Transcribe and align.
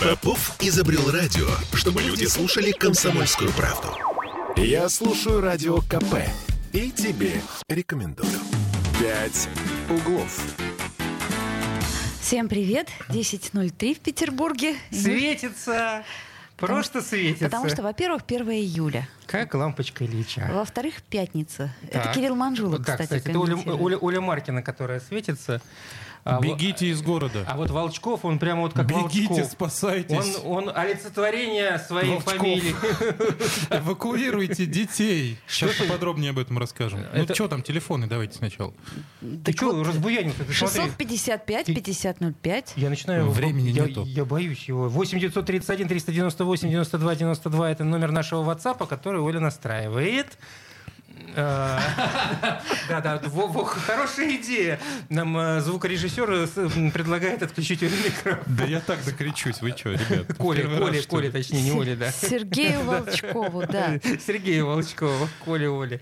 Попов 0.00 0.56
изобрел 0.60 1.10
радио, 1.10 1.46
чтобы 1.74 2.02
люди 2.02 2.24
слушали 2.24 2.70
комсомольскую 2.72 3.50
правду. 3.52 3.88
Я 4.56 4.88
слушаю 4.88 5.40
радио 5.40 5.78
КП 5.82 6.16
и 6.72 6.90
тебе 6.90 7.40
рекомендую. 7.68 8.30
«Пять 8.98 9.48
углов». 9.88 10.40
Всем 12.20 12.48
привет. 12.48 12.88
10.03 13.08 13.94
в 13.94 14.00
Петербурге. 14.00 14.76
Светится. 14.90 16.04
Просто 16.56 17.00
светится. 17.00 17.46
Потому 17.46 17.68
что, 17.70 17.82
во-первых, 17.82 18.22
1 18.26 18.50
июля. 18.50 19.08
Как 19.26 19.54
лампочка 19.54 20.04
Ильича. 20.04 20.48
Во-вторых, 20.52 21.02
пятница. 21.02 21.74
Так. 21.90 22.04
Это 22.06 22.14
Кирилл 22.14 22.36
Манжула, 22.36 22.78
Да, 22.78 22.92
кстати, 22.92 23.02
кстати, 23.04 23.28
это 23.30 23.38
Оля. 23.38 23.56
Оля- 23.56 23.96
Оля 23.98 24.20
Маркина, 24.20 24.62
которая 24.62 25.00
светится. 25.00 25.62
А 26.24 26.40
Бегите 26.40 26.88
из 26.88 27.02
города. 27.02 27.44
А 27.48 27.56
вот 27.56 27.70
Волчков, 27.70 28.24
он 28.24 28.38
прямо 28.38 28.62
вот 28.62 28.74
как 28.74 28.86
Бегите, 28.86 29.28
Волчков. 29.28 29.52
спасайтесь. 29.52 30.38
Он, 30.44 30.66
он 30.68 30.72
олицетворение 30.74 31.78
своей 31.78 32.12
Волчков. 32.12 32.34
фамилии. 32.34 32.74
Эвакуируйте 33.70 34.66
детей. 34.66 35.38
Сейчас 35.46 35.76
поподробнее 35.76 36.30
об 36.30 36.38
этом 36.38 36.58
расскажем. 36.58 37.04
Ну 37.14 37.24
что 37.34 37.48
там, 37.48 37.62
телефоны 37.62 38.06
давайте 38.06 38.36
сначала. 38.36 38.74
Ты 39.44 39.52
что, 39.52 39.82
разбуянился? 39.82 40.44
Ты 40.44 40.52
смотри. 40.52 40.80
655 40.82 41.66
5005. 41.66 42.72
Я 42.76 42.90
начинаю... 42.90 43.30
Времени 43.30 43.70
я, 43.70 43.86
нету. 43.86 44.04
Я 44.04 44.24
боюсь 44.24 44.64
его. 44.64 44.88
8 44.88 45.18
931 45.18 45.88
398 45.88 46.68
92 46.68 47.14
92 47.14 47.70
это 47.70 47.84
номер 47.84 48.12
нашего 48.12 48.42
WhatsApp, 48.52 48.86
который 48.86 49.20
Оля 49.20 49.40
настраивает. 49.40 50.38
Э, 51.36 51.78
Да-да, 52.88 53.20
во, 53.24 53.64
хорошая 53.64 54.36
идея. 54.36 54.80
Нам 55.08 55.36
э, 55.36 55.60
звукорежиссер 55.60 56.30
э, 56.30 56.90
предлагает 56.90 57.42
отключить 57.42 57.82
микрофон. 57.82 58.42
Да 58.46 58.64
я 58.64 58.80
так 58.80 59.04
докричусь, 59.04 59.60
вы 59.60 59.70
что, 59.76 59.92
ребят? 59.92 60.36
Коля, 60.36 60.64
Коля? 60.78 61.02
Коля, 61.08 61.30
точнее, 61.30 61.62
не 61.62 61.72
Оля, 61.72 61.96
да. 61.96 62.10
Сергею 62.10 62.80
Волчкову, 62.84 63.66
да. 63.66 63.98
Сергею 64.24 64.66
Волчкову, 64.66 65.28
Коля, 65.44 65.70
Оля. 65.70 66.00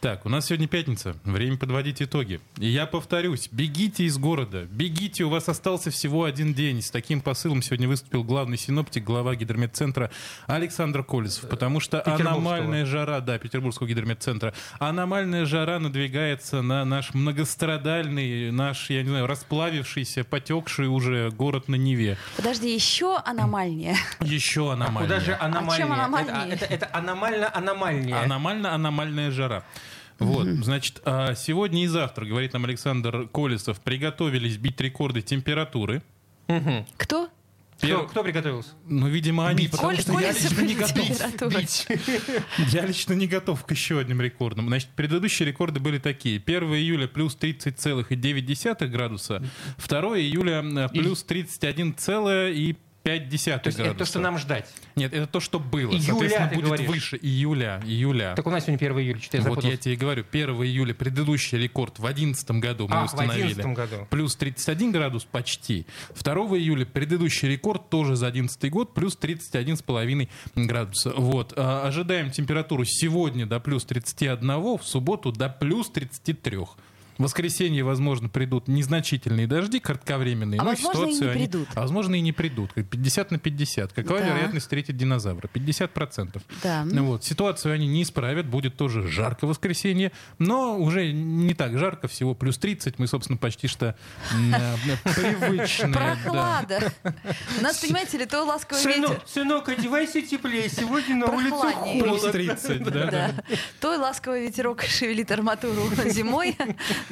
Так, 0.00 0.24
у 0.24 0.30
нас 0.30 0.46
сегодня 0.46 0.66
пятница. 0.66 1.14
Время 1.24 1.58
подводить 1.58 2.00
итоги. 2.00 2.40
И 2.56 2.66
я 2.66 2.86
повторюсь, 2.86 3.50
бегите 3.52 4.04
из 4.04 4.16
города. 4.16 4.66
Бегите, 4.70 5.24
у 5.24 5.28
вас 5.28 5.46
остался 5.50 5.90
всего 5.90 6.24
один 6.24 6.54
день. 6.54 6.80
С 6.80 6.90
таким 6.90 7.20
посылом 7.20 7.60
сегодня 7.60 7.86
выступил 7.86 8.24
главный 8.24 8.56
синоптик, 8.56 9.04
глава 9.04 9.34
гидрометцентра 9.34 10.10
Александр 10.46 11.04
Колесов. 11.04 11.50
Потому 11.50 11.80
что 11.80 12.00
аномальная 12.00 12.86
жара, 12.86 13.20
да, 13.20 13.38
Петербургского 13.38 13.88
гидрометцентра, 13.88 14.54
аномальная 14.78 15.44
жара 15.44 15.78
надвигается 15.78 16.62
на 16.62 16.86
наш 16.86 17.12
многострадальный, 17.12 18.50
наш, 18.52 18.88
я 18.88 19.02
не 19.02 19.10
знаю, 19.10 19.26
расплавившийся, 19.26 20.24
потекший 20.24 20.86
уже 20.86 21.28
город 21.30 21.68
на 21.68 21.74
Неве. 21.74 22.16
Подожди, 22.38 22.72
еще 22.72 23.18
аномальнее. 23.18 23.96
Еще 24.20 24.72
аномальнее. 24.72 25.02
Куда 25.02 25.20
же 25.20 25.36
аномальнее? 25.38 25.76
чем 25.76 25.92
аномальнее? 25.92 26.54
Это, 26.54 26.64
это, 26.64 26.86
это 26.86 26.90
аномально-аномальнее. 26.90 28.16
Аномально-аномальная 28.16 29.30
жара. 29.30 29.62
Вот, 30.20 30.46
значит, 30.46 31.00
а, 31.04 31.34
сегодня 31.34 31.82
и 31.84 31.86
завтра, 31.86 32.24
говорит 32.26 32.52
нам 32.52 32.64
Александр 32.66 33.26
Колесов, 33.28 33.80
приготовились 33.80 34.56
бить 34.58 34.80
рекорды 34.80 35.22
температуры. 35.22 36.02
Кто? 36.96 37.28
Кто, 37.78 38.06
кто 38.06 38.22
приготовился? 38.22 38.72
Ну, 38.86 39.08
видимо, 39.08 39.48
они, 39.48 39.62
Бить. 39.62 39.70
потому 39.70 39.92
Коля- 39.92 40.00
что 40.02 40.20
я 40.20 40.32
лично 40.32 40.60
не 40.60 40.74
готов. 40.74 41.06
температура. 41.06 41.60
Я 42.70 42.84
лично 42.84 43.12
не 43.14 43.26
готов 43.26 43.64
к 43.64 43.70
еще 43.70 43.98
одним 43.98 44.20
рекордам. 44.20 44.66
Значит, 44.68 44.90
предыдущие 44.94 45.48
рекорды 45.48 45.80
были 45.80 45.98
такие. 45.98 46.38
1 46.40 46.62
июля 46.74 47.06
плюс 47.08 47.34
30,9 47.40 48.86
градуса, 48.88 49.42
2 49.78 50.00
июля 50.18 50.62
э, 50.62 50.88
плюс 50.90 51.24
31,5 51.26 52.76
То 53.02 53.10
есть 53.12 53.48
это 53.48 53.94
то, 53.94 54.04
что 54.04 54.18
нам 54.18 54.38
ждать. 54.38 54.68
Нет, 54.94 55.14
это 55.14 55.26
то, 55.26 55.40
что 55.40 55.58
было. 55.58 55.90
Июля, 55.92 56.02
Соответственно, 56.02 56.50
будет 56.54 56.64
говоришь. 56.66 56.88
выше. 56.88 57.16
Июля, 57.16 57.80
июля. 57.86 58.34
Так 58.36 58.46
у 58.46 58.50
нас 58.50 58.64
сегодня 58.66 58.86
1 58.86 58.98
июля, 58.98 59.20
что 59.20 59.36
я 59.38 59.42
Вот 59.42 59.64
я 59.64 59.76
тебе 59.76 59.94
и 59.94 59.96
говорю, 59.96 60.24
1 60.30 60.50
июля 60.64 60.92
предыдущий 60.94 61.58
рекорд 61.58 61.98
в 61.98 62.02
2011 62.02 62.50
году 62.52 62.88
мы 62.88 62.96
А, 62.96 63.02
в 63.02 63.04
установили. 63.06 63.52
11 63.52 63.66
году. 63.74 64.06
Плюс 64.10 64.36
31 64.36 64.92
градус 64.92 65.24
почти. 65.24 65.86
2 66.14 66.34
июля 66.58 66.84
предыдущий 66.84 67.48
рекорд 67.48 67.88
тоже 67.88 68.16
за 68.16 68.26
2011 68.30 68.70
год, 68.70 68.92
плюс 68.94 69.16
31,5 69.18 70.28
градуса. 70.56 71.12
Вот. 71.16 71.54
А, 71.56 71.86
Ожидаем 71.86 72.30
температуру 72.30 72.84
сегодня 72.84 73.46
до 73.46 73.60
плюс 73.60 73.84
31, 73.84 74.76
в 74.76 74.82
субботу 74.84 75.32
до 75.32 75.48
плюс 75.48 75.90
33. 75.90 76.58
В 77.20 77.24
воскресенье, 77.24 77.84
возможно, 77.84 78.30
придут 78.30 78.66
незначительные 78.66 79.46
дожди, 79.46 79.78
кратковременные. 79.78 80.58
А 80.58 80.64
но 80.64 80.70
возможно, 80.70 81.02
и 81.02 81.06
не 81.08 81.12
ситуацию 81.12 81.30
они- 81.32 81.44
придут. 81.46 81.68
а 81.74 81.80
возможно, 81.82 82.14
и 82.14 82.20
не 82.22 82.32
придут. 82.32 82.72
Как 82.72 82.88
50 82.88 83.30
на 83.30 83.38
50. 83.38 83.92
Какова 83.92 84.20
Да. 84.20 84.26
вероятность 84.26 84.64
встретить 84.64 84.96
динозавра? 84.96 85.46
50%. 85.46 86.42
Да. 86.62 86.82
Ну 86.84 87.04
вот, 87.04 87.22
ситуацию 87.24 87.74
они 87.74 87.86
не 87.88 88.02
исправят, 88.04 88.46
будет 88.46 88.76
тоже 88.78 89.06
жарко 89.06 89.44
в 89.44 89.50
воскресенье, 89.50 90.12
но 90.38 90.78
уже 90.78 91.12
не 91.12 91.52
так 91.52 91.78
жарко, 91.78 92.08
всего 92.08 92.34
плюс 92.34 92.56
30, 92.56 92.98
мы, 92.98 93.06
собственно, 93.06 93.36
почти 93.36 93.68
что 93.68 93.94
привычные. 95.04 95.92
да. 95.92 96.16
Прохлада. 96.22 96.92
У 97.58 97.62
нас, 97.62 97.78
понимаете 97.78 98.16
ли, 98.18 98.26
то 98.26 98.44
ласковый 98.44 98.82
ветер. 98.82 99.20
сынок, 99.26 99.68
одевайся 99.68 100.22
теплее. 100.22 100.68
Сегодня 100.70 101.16
на 101.16 101.26
улице. 101.26 101.50
Плюс 102.00 102.20
холодно. 102.22 102.32
30, 102.32 102.82
да, 102.84 102.90
да. 102.90 103.10
Да. 103.10 103.44
То 103.80 103.98
ласковый 103.98 104.46
ветерок 104.46 104.82
шевелит 104.82 105.30
арматуру 105.30 105.82
зимой, 106.06 106.56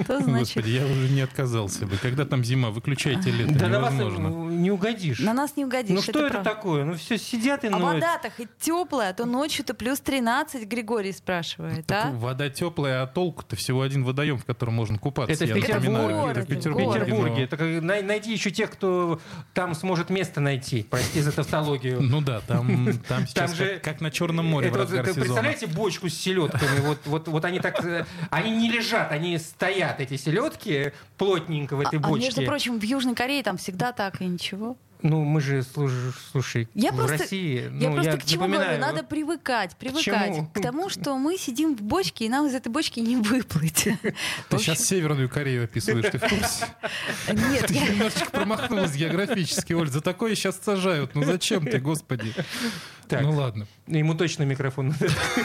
то 0.07 0.21
значит... 0.23 0.57
Господи, 0.57 0.71
я 0.71 0.85
уже 0.87 1.09
не 1.09 1.21
отказался 1.21 1.87
бы. 1.87 1.97
Когда 1.97 2.25
там 2.25 2.45
зима, 2.45 2.71
выключайте 2.71 3.31
лето, 3.31 3.55
Да 3.59 3.69
на 3.69 3.81
вас 3.81 3.95
невозможно. 3.95 4.51
не 4.53 4.71
угодишь. 4.71 5.19
На 5.21 5.33
нас 5.33 5.57
не 5.57 5.65
угодишь. 5.65 5.95
Ну 5.95 6.03
что 6.03 6.21
это 6.21 6.31
правда. 6.31 6.51
такое? 6.51 6.85
Ну 6.85 6.95
все 6.95 7.19
сидят 7.19 7.65
и 7.65 7.69
А 7.69 7.71
ноют. 7.71 7.85
вода-то 8.03 8.31
хоть 8.37 8.49
теплая, 8.59 9.11
а 9.11 9.13
то 9.15 9.25
ночью-то 9.27 9.75
плюс 9.75 10.01
13, 10.01 10.67
Григорий 10.69 11.13
спрашивает, 11.13 11.87
Так 11.87 12.07
а? 12.07 12.11
Вода 12.13 12.49
теплая, 12.51 13.03
а 13.03 13.07
толку-то 13.07 13.57
всего 13.57 13.83
один 13.83 14.05
водоем, 14.05 14.39
в 14.39 14.45
котором 14.45 14.75
можно 14.75 14.99
купаться. 14.99 15.33
Это 15.33 15.45
в 15.45 15.49
я 15.49 15.55
Петербурге. 15.55 15.89
напоминаю. 15.91 16.31
Это 16.31 16.41
Это 16.41 16.47
в 16.53 16.57
Петербурге. 16.57 17.01
Петербурге. 17.01 17.35
но- 17.37 17.41
Это 17.43 17.65
най- 17.87 18.03
найди 18.03 18.33
еще 18.33 18.51
тех, 18.51 18.71
кто 18.71 19.21
там 19.55 19.75
сможет 19.75 20.11
место 20.11 20.41
найти. 20.41 20.83
Прости 20.89 21.21
за 21.21 21.33
тавтологию. 21.33 22.01
Ну 22.01 22.21
да, 22.21 22.41
там, 22.41 22.93
там 23.09 23.27
сейчас 23.27 23.55
же- 23.55 23.75
как, 23.75 23.83
как 23.85 24.01
на 24.01 24.11
Черном 24.11 24.47
море 24.47 24.69
Это 24.69 24.79
в 24.79 24.81
разгар 24.83 25.05
ты 25.05 25.11
сезона. 25.11 25.25
представляете 25.25 25.67
бочку 25.67 26.09
с 26.09 26.15
селедками? 26.15 26.81
Вот, 26.81 26.99
вот, 27.07 27.29
вот 27.29 27.45
они 27.45 27.61
так, 27.61 27.85
э, 27.85 28.05
они 28.31 28.51
не 28.51 28.71
лежат, 28.71 29.13
они 29.13 29.39
стоят, 29.39 29.78
эти 29.99 30.17
селедки, 30.17 30.93
плотненько 31.17 31.77
в 31.77 31.81
этой 31.81 31.99
А 31.99 32.09
бочке. 32.09 32.27
между 32.27 32.43
прочим, 32.45 32.79
в 32.79 32.83
Южной 32.83 33.15
Корее 33.15 33.43
там 33.43 33.57
всегда 33.57 33.93
так 33.93 34.21
и 34.21 34.27
ничего. 34.27 34.77
Ну, 35.03 35.25
мы 35.25 35.41
же, 35.41 35.63
служ- 35.63 36.15
слушай, 36.33 36.69
Я 36.75 36.93
в 36.93 36.97
просто, 36.97 37.19
России, 37.19 37.63
я 37.81 37.89
ну, 37.89 37.95
просто 37.95 38.19
к 38.19 38.25
чему 38.25 38.43
напоминаю, 38.47 38.79
говорю? 38.79 38.95
Надо 38.95 39.07
привыкать, 39.07 39.77
привыкать 39.77 40.05
чему? 40.05 40.47
к 40.53 40.61
тому, 40.61 40.89
что 40.89 41.17
мы 41.17 41.37
сидим 41.39 41.77
в 41.77 41.83
бочке, 41.83 42.27
и 42.27 42.29
нам 42.29 42.47
из 42.47 42.55
этой 42.55 42.69
бочки 42.71 43.01
не 43.01 43.17
выплыть. 43.17 43.89
Ты 44.49 44.59
сейчас 44.59 44.81
Северную 44.85 45.29
Корею 45.29 45.65
описываешь, 45.65 46.11
ты 46.11 46.19
в 46.19 46.23
курсе? 46.23 46.67
Нет, 47.33 47.67
Ты 47.67 47.75
я... 47.75 47.89
немножечко 47.89 48.31
промахнулась 48.31 48.95
географически, 48.95 49.73
Оль. 49.73 49.89
За 49.89 50.01
такое 50.01 50.35
сейчас 50.35 50.59
сажают. 50.63 51.15
Ну 51.15 51.25
зачем 51.25 51.65
ты, 51.67 51.79
господи? 51.79 52.35
Так. 53.09 53.23
Ну 53.23 53.33
ладно. 53.33 53.67
Ему 53.87 54.15
точно 54.15 54.43
микрофон. 54.43 54.93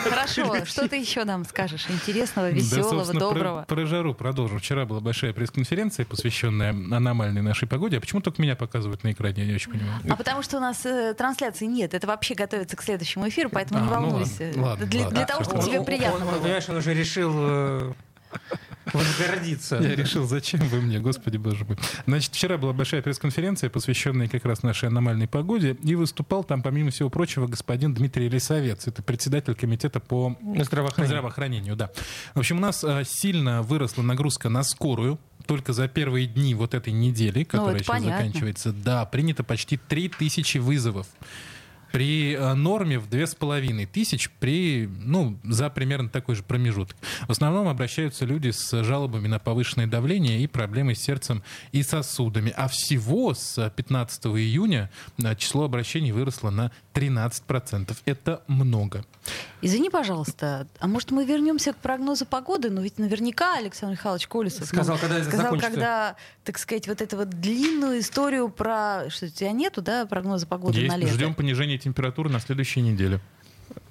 Хорошо, 0.04 0.66
что 0.66 0.90
ты 0.90 0.98
еще 0.98 1.24
нам 1.24 1.46
скажешь 1.46 1.86
интересного, 1.90 2.50
Да, 2.50 2.56
веселого, 2.56 3.06
про- 3.06 3.20
доброго? 3.20 3.66
Про, 3.68 3.86
жару 3.86 4.14
продолжим. 4.14 4.60
Вчера 4.60 4.86
была 4.86 5.00
большая 5.00 5.32
пресс-конференция, 5.32 6.06
посвященная 6.06 6.72
аномальной 6.72 7.42
нашей 7.42 7.68
погоде. 7.70 7.98
А 7.98 8.02
почему 8.02 8.20
только 8.20 8.42
меня 8.42 8.58
показывают 8.58 9.04
на 9.06 9.14
экране? 9.14 9.43
Я 9.44 9.50
не 9.50 9.56
очень 9.56 9.72
понимаю. 9.72 10.00
А 10.10 10.16
потому 10.16 10.42
что 10.42 10.58
у 10.58 10.60
нас 10.60 10.86
э, 10.86 11.14
трансляции 11.14 11.66
нет, 11.66 11.94
это 11.94 12.08
вообще 12.08 12.34
готовится 12.34 12.76
к 12.78 12.82
следующему 12.82 13.28
эфиру, 13.28 13.50
поэтому 13.52 13.82
не 13.82 13.88
А, 13.92 14.00
ну 14.00 14.10
волнуйся. 14.10 14.46
ладно, 14.48 14.64
ладно, 14.64 14.86
для, 14.86 15.02
ладно. 15.04 15.16
для 15.18 15.26
того, 15.26 15.44
чтобы 15.44 15.60
Он- 15.60 15.66
тебе 15.66 15.80
Он- 15.80 15.86
приятно 15.86 16.26
он, 16.26 16.32
было. 16.32 16.40
Понимаешь, 16.42 16.70
он 16.70 16.78
уже 16.78 16.94
решил 16.94 17.32
э, 17.36 17.94
возгордиться. 18.94 19.78
Я 19.78 19.96
решил, 19.96 20.26
зачем 20.26 20.60
вы 20.62 20.82
мне, 20.82 21.00
господи 21.00 21.38
боже 21.38 21.66
мой. 21.66 21.78
Значит, 22.06 22.34
вчера 22.34 22.58
была 22.58 22.74
большая 22.74 23.02
пресс-конференция, 23.02 23.70
посвященная 23.70 24.28
как 24.28 24.46
раз 24.46 24.64
нашей 24.64 24.90
аномальной 24.90 25.28
погоде, 25.28 25.78
и 25.84 25.96
выступал 25.96 26.44
там, 26.44 26.62
помимо 26.62 26.92
всего 26.92 27.10
прочего, 27.10 27.48
господин 27.48 27.94
Дмитрий 27.94 28.30
Лисовец. 28.30 28.88
Это 28.88 29.02
председатель 29.04 29.56
комитета 29.56 30.00
по 30.00 30.36
Здравоохранение. 30.42 31.06
здравоохранению, 31.08 31.76
да. 31.76 31.92
В 32.34 32.40
общем, 32.40 32.58
у 32.58 32.62
нас 32.62 32.84
а, 32.84 33.04
сильно 33.06 33.62
выросла 33.62 34.02
нагрузка 34.02 34.50
на 34.50 34.64
скорую. 34.64 35.20
Только 35.46 35.74
за 35.74 35.88
первые 35.88 36.26
дни 36.28 36.56
вот 36.56 36.74
этой 36.74 36.94
недели, 36.94 37.44
которая 37.44 37.74
Ну, 37.74 37.80
сейчас 37.80 37.88
понятно. 37.88 38.18
заканчивается, 38.18 38.72
да, 38.72 39.06
принято 39.06 39.44
почти 39.44 39.78
3000 39.78 40.58
вызовов. 40.60 41.08
При 41.94 42.34
э, 42.34 42.54
норме 42.56 42.98
в 42.98 43.08
2500 43.08 43.88
тысяч 43.92 44.32
при, 44.40 44.90
ну, 45.04 45.38
за 45.44 45.70
примерно 45.70 46.10
такой 46.10 46.34
же 46.34 46.42
промежуток. 46.42 46.98
В 47.28 47.32
основном 47.32 47.68
обращаются 47.68 48.26
люди 48.26 48.50
с 48.50 48.84
жалобами 48.84 49.28
на 49.28 49.38
повышенное 49.38 49.86
давление 49.86 50.42
и 50.42 50.48
проблемы 50.48 50.96
с 50.96 51.00
сердцем 51.00 51.44
и 51.72 51.84
сосудами. 51.84 52.52
А 52.58 52.68
всего 52.68 53.36
с 53.36 53.70
15 53.70 54.26
июня 54.26 54.90
э, 55.24 55.36
число 55.36 55.66
обращений 55.66 56.12
выросло 56.12 56.50
на 56.50 56.72
13%. 56.96 57.96
Это 58.06 58.42
много. 58.48 59.06
Извини, 59.62 59.90
пожалуйста, 59.90 60.68
а 60.80 60.88
может 60.88 61.12
мы 61.12 61.26
вернемся 61.26 61.74
к 61.74 61.78
прогнозу 61.78 62.26
погоды? 62.26 62.70
Ну 62.70 62.82
ведь 62.82 62.98
наверняка 62.98 63.56
Александр 63.56 63.94
Михайлович 63.94 64.28
Колесов 64.28 64.66
Сказал, 64.66 64.96
ну, 64.96 65.02
когда 65.02 65.18
это 65.18 65.26
сказал, 65.26 65.46
закончится. 65.46 65.72
когда, 65.72 66.16
так 66.44 66.58
сказать, 66.58 66.88
вот 66.88 67.02
эту 67.02 67.18
вот 67.18 67.30
длинную 67.30 68.00
историю 68.00 68.50
про... 68.50 69.10
Что, 69.10 69.28
у 69.28 69.30
тебя 69.30 69.52
нету, 69.52 69.82
да, 69.82 70.06
прогноза 70.06 70.48
погоды 70.48 70.80
на 70.80 70.96
Есть, 70.96 70.98
лето? 70.98 71.14
ждем 71.14 71.36
понижения 71.36 71.78
температуры 71.84 72.30
на 72.30 72.40
следующей 72.40 72.82
неделе. 72.82 73.20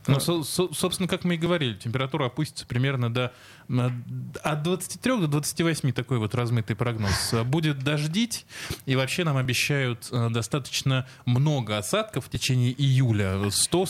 Ну, 0.06 0.20
со- 0.20 0.42
собственно, 0.42 1.08
как 1.08 1.24
мы 1.24 1.34
и 1.34 1.38
говорили, 1.38 1.74
температура 1.74 2.26
опустится 2.26 2.66
примерно 2.66 3.12
до 3.12 3.32
от 4.42 4.62
23 4.62 5.20
до 5.20 5.26
28, 5.28 5.92
такой 5.92 6.18
вот 6.18 6.34
размытый 6.34 6.76
прогноз. 6.76 7.34
Будет 7.44 7.78
дождить, 7.80 8.46
и 8.86 8.96
вообще 8.96 9.24
нам 9.24 9.36
обещают 9.36 10.08
э, 10.12 10.28
достаточно 10.30 11.06
много 11.26 11.78
осадков 11.78 12.26
в 12.26 12.28
течение 12.30 12.72
июля, 12.72 13.34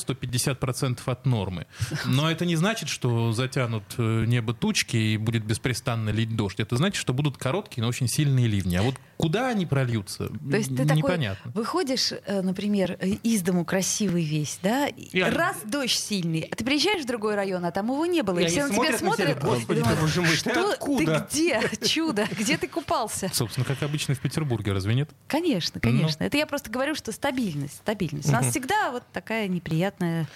100-150% 0.06 1.00
от 1.06 1.26
нормы. 1.26 1.66
Но 2.04 2.30
это 2.30 2.44
не 2.44 2.56
значит, 2.56 2.88
что 2.88 3.32
затянут 3.32 3.84
э, 3.98 4.24
небо 4.26 4.54
тучки 4.54 4.96
и 4.96 5.16
будет 5.16 5.44
беспрестанно 5.44 6.10
лить 6.10 6.34
дождь. 6.36 6.60
Это 6.60 6.76
значит, 6.76 6.96
что 7.00 7.12
будут 7.12 7.36
короткие, 7.36 7.82
но 7.82 7.88
очень 7.88 8.08
сильные 8.08 8.46
ливни. 8.46 8.76
А 8.76 8.82
вот 8.82 8.94
куда 9.16 9.48
они 9.48 9.66
прольются, 9.66 10.28
То 10.28 10.56
есть 10.56 10.74
ты 10.76 10.84
непонятно. 10.84 11.36
такой 11.44 11.52
выходишь, 11.62 12.12
э, 12.26 12.42
например, 12.42 12.92
из 13.22 13.42
дому 13.42 13.64
красивый 13.64 14.24
весь, 14.24 14.58
да, 14.62 14.86
и 14.88 15.02
И 15.12 15.20
они- 15.20 15.36
раз 15.36 15.56
дождь 15.64 15.92
сильный, 15.98 16.40
а 16.50 16.56
ты 16.56 16.64
приезжаешь 16.64 17.02
в 17.04 17.06
другой 17.06 17.34
район, 17.34 17.64
а 17.64 17.70
там 17.70 17.86
его 17.86 18.04
не 18.06 18.22
было, 18.22 18.38
И 18.40 18.44
и, 18.44 18.46
все 18.48 18.66
на 18.66 18.70
тебя 18.74 18.98
смотрят 18.98 18.98
смотрят, 18.98 19.38
«Господи, 19.74 19.80
думают, 19.80 20.00
боже 20.00 20.20
мой, 20.22 20.30
ты 20.30 20.36
что 20.36 20.70
откуда?» 20.72 21.26
ты 21.28 21.34
где, 21.34 21.70
чудо, 21.86 22.26
где 22.38 22.56
ты 22.56 22.68
купался? 22.68 23.30
Собственно, 23.32 23.64
как 23.64 23.82
обычно 23.82 24.14
в 24.14 24.20
Петербурге, 24.20 24.72
разве 24.72 24.94
нет? 24.94 25.10
Конечно, 25.26 25.80
Ну. 25.82 25.90
конечно. 25.90 26.24
Это 26.24 26.36
я 26.36 26.46
просто 26.46 26.70
говорю, 26.70 26.94
что 26.94 27.12
стабильность, 27.12 27.76
стабильность. 27.76 28.28
У 28.28 28.32
нас 28.32 28.46
всегда 28.46 28.90
вот 28.90 29.02
такая 29.12 29.48
неприятная 29.48 30.26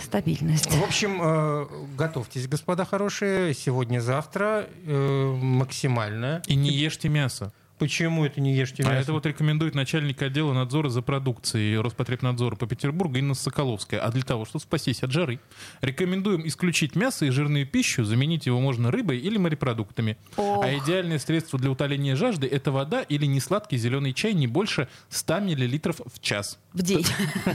стабильность. 0.00 0.70
В 0.70 0.82
общем, 0.84 1.20
э, 1.22 1.66
готовьтесь, 1.96 2.46
господа 2.48 2.84
хорошие. 2.84 3.54
Сегодня-завтра 3.54 4.68
э, 4.84 5.36
максимально. 5.40 6.42
И 6.46 6.54
не 6.54 6.70
ешьте 6.70 7.08
мясо. 7.08 7.52
Почему 7.78 8.24
это 8.24 8.40
не 8.40 8.54
ешьте 8.54 8.82
А 8.82 8.86
мясо? 8.86 9.00
это 9.00 9.12
вот 9.12 9.26
рекомендует 9.26 9.74
начальник 9.74 10.20
отдела 10.22 10.52
надзора 10.52 10.88
за 10.88 11.02
продукцией 11.02 11.78
Роспотребнадзора 11.78 12.56
по 12.56 12.66
Петербургу 12.66 13.18
Инна 13.18 13.34
Соколовская. 13.34 14.00
А 14.00 14.10
для 14.10 14.22
того, 14.22 14.44
чтобы 14.44 14.62
спастись 14.62 15.02
от 15.02 15.12
жары, 15.12 15.40
рекомендуем 15.80 16.46
исключить 16.46 16.96
мясо 16.96 17.26
и 17.26 17.30
жирную 17.30 17.66
пищу, 17.66 18.04
заменить 18.04 18.46
его 18.46 18.60
можно 18.60 18.90
рыбой 18.90 19.18
или 19.18 19.38
морепродуктами. 19.38 20.16
Ох. 20.36 20.64
А 20.64 20.74
идеальное 20.76 21.18
средство 21.18 21.58
для 21.58 21.70
утоления 21.70 22.16
жажды– 22.16 22.46
это 22.48 22.72
вода 22.72 23.02
или 23.02 23.26
несладкий 23.26 23.78
зеленый 23.78 24.12
чай 24.12 24.34
не 24.34 24.46
больше 24.46 24.88
100 25.10 25.40
мл 25.40 25.92
в 26.06 26.20
час. 26.20 26.58
В 26.72 26.82
день. 26.82 27.04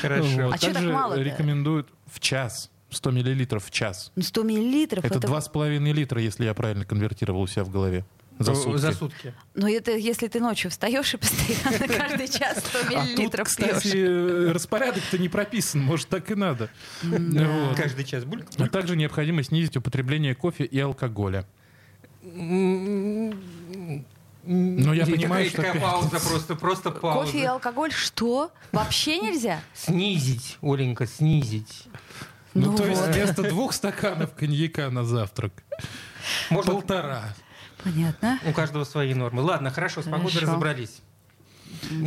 Хорошо. 0.00 0.50
А 0.52 0.58
чё 0.58 0.72
так 0.72 0.82
мало-то? 0.82 1.22
рекомендуют 1.22 1.88
в 2.06 2.20
час. 2.20 2.70
100 2.94 3.10
мл 3.10 3.58
в 3.60 3.70
час. 3.70 4.12
Ну, 4.16 4.22
100 4.22 4.42
миллилитров. 4.42 5.04
Это 5.04 5.18
Это, 5.18 5.28
2,5 5.28 5.92
литра, 5.92 6.20
если 6.20 6.44
я 6.44 6.54
правильно 6.54 6.84
конвертировал 6.84 7.42
у 7.42 7.46
себя 7.46 7.64
в 7.64 7.70
голове. 7.70 8.04
За 8.38 8.50
Э, 8.52 8.54
сутки. 8.56 8.78
За 8.78 8.92
сутки. 8.92 9.34
Ну, 9.54 9.68
это 9.68 9.92
если 9.92 10.26
ты 10.26 10.40
ночью 10.40 10.68
встаешь 10.70 11.14
и 11.14 11.16
постоянно 11.16 11.86
каждый 11.98 12.26
час 12.26 12.58
100 12.58 12.78
А 12.78 12.82
тут, 12.82 12.90
миллилитров 12.90 13.46
кстати, 13.46 13.82
пьешь. 13.82 13.94
э, 13.94 14.52
распорядок-то 14.52 15.18
не 15.18 15.28
прописан, 15.28 15.80
может, 15.82 16.08
так 16.08 16.28
и 16.30 16.34
надо. 16.34 16.68
Вот. 17.02 17.76
Каждый 17.76 18.04
час 18.04 18.24
бульк. 18.24 18.46
А 18.58 18.66
также 18.68 18.96
необходимо 18.96 19.42
снизить 19.44 19.76
употребление 19.76 20.34
кофе 20.34 20.64
и 20.64 20.80
алкоголя. 20.80 21.46
Ну, 24.46 24.92
я 24.92 25.06
понимаю, 25.06 25.48
что 25.48 25.62
такая 25.62 25.80
пауза 25.80 26.10
просто, 26.20 26.54
просто 26.54 26.90
пауза. 26.90 27.26
Кофе 27.26 27.42
и 27.42 27.44
алкоголь 27.44 27.92
что? 27.92 28.50
Вообще 28.72 29.18
нельзя? 29.18 29.60
Снизить, 29.72 30.58
Оленька, 30.60 31.06
снизить. 31.06 31.84
Ну, 32.54 32.70
Ну 32.70 32.76
то 32.76 32.86
есть 32.86 33.00
вот. 33.00 33.14
вместо 33.14 33.42
двух 33.48 33.72
стаканов 33.72 34.34
коньяка 34.34 34.88
на 34.90 35.04
завтрак 35.04 35.52
Можно 36.50 36.72
полтора. 36.72 37.34
Понятно. 37.82 38.38
у 38.46 38.52
каждого 38.52 38.84
свои 38.84 39.12
нормы. 39.12 39.42
Ладно, 39.42 39.70
хорошо, 39.70 40.00
с 40.02 40.04
погодой 40.04 40.40
разобрались. 40.40 41.02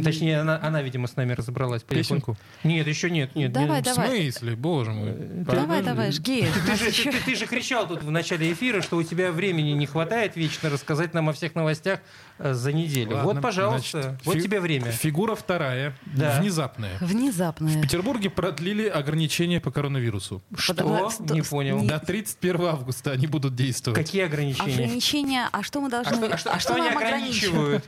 Точнее, 0.04 0.40
она, 0.42 0.60
она, 0.62 0.82
видимо, 0.82 1.08
с 1.08 1.16
нами 1.16 1.34
разобралась. 1.34 1.84
Песенку? 1.84 2.38
Нет, 2.64 2.88
еще 2.88 3.10
нет. 3.10 3.36
нет 3.36 3.52
Давай, 3.52 3.82
нет. 3.82 3.88
В 3.88 3.96
давай. 3.96 4.10
смысле, 4.32 4.56
боже 4.56 4.92
мой. 4.92 5.14
Давай, 5.46 5.82
давай, 5.84 6.12
жги. 6.12 6.46
Ты 6.66 6.76
же, 6.76 6.92
ты, 6.92 7.12
ты- 7.12 7.24
ты 7.26 7.36
же 7.36 7.46
кричал 7.46 7.88
тут 7.88 8.04
в 8.04 8.12
начале 8.12 8.52
эфира, 8.52 8.82
что 8.82 8.98
у 8.98 9.04
тебя 9.04 9.32
времени 9.32 9.72
не 9.72 9.86
хватает 9.86 10.36
вечно 10.36 10.70
рассказать 10.70 11.14
нам 11.14 11.30
о 11.30 11.34
всех 11.34 11.56
новостях 11.56 12.00
э, 12.40 12.54
за 12.54 12.72
неделю. 12.74 13.16
Ладно, 13.16 13.34
вот, 13.34 13.42
пожалуйста, 13.42 14.02
значит, 14.02 14.26
вот 14.26 14.36
фи- 14.36 14.42
тебе 14.44 14.60
время. 14.60 14.92
Фигура 14.92 15.36
вторая, 15.36 15.94
Да. 16.06 16.40
внезапная. 16.40 16.98
В 17.00 17.06
Внезапное. 17.08 17.82
Петербурге 17.82 18.30
продлили 18.30 18.88
ограничения 18.88 19.60
по 19.60 19.72
коронавирусу. 19.72 20.42
Что? 20.56 21.10
Сто- 21.10 21.34
Не 21.34 21.42
понял. 21.42 21.82
До 21.86 22.00
31 22.00 22.62
августа 22.66 23.12
они 23.12 23.28
будут 23.28 23.56
действовать. 23.56 23.98
Какие 24.00 24.24
ограничения? 24.24 24.74
Ограничения. 24.86 25.50
А 25.52 25.64
что 25.64 25.82
мы 25.82 25.88
А 25.88 25.92
должны... 25.92 26.16
что, 26.16 26.34
а 26.34 26.38
что- 26.38 26.52
а 26.54 26.60
что 26.60 26.74
мы 26.74 26.80
они 26.88 26.90
ограничивают, 26.96 27.86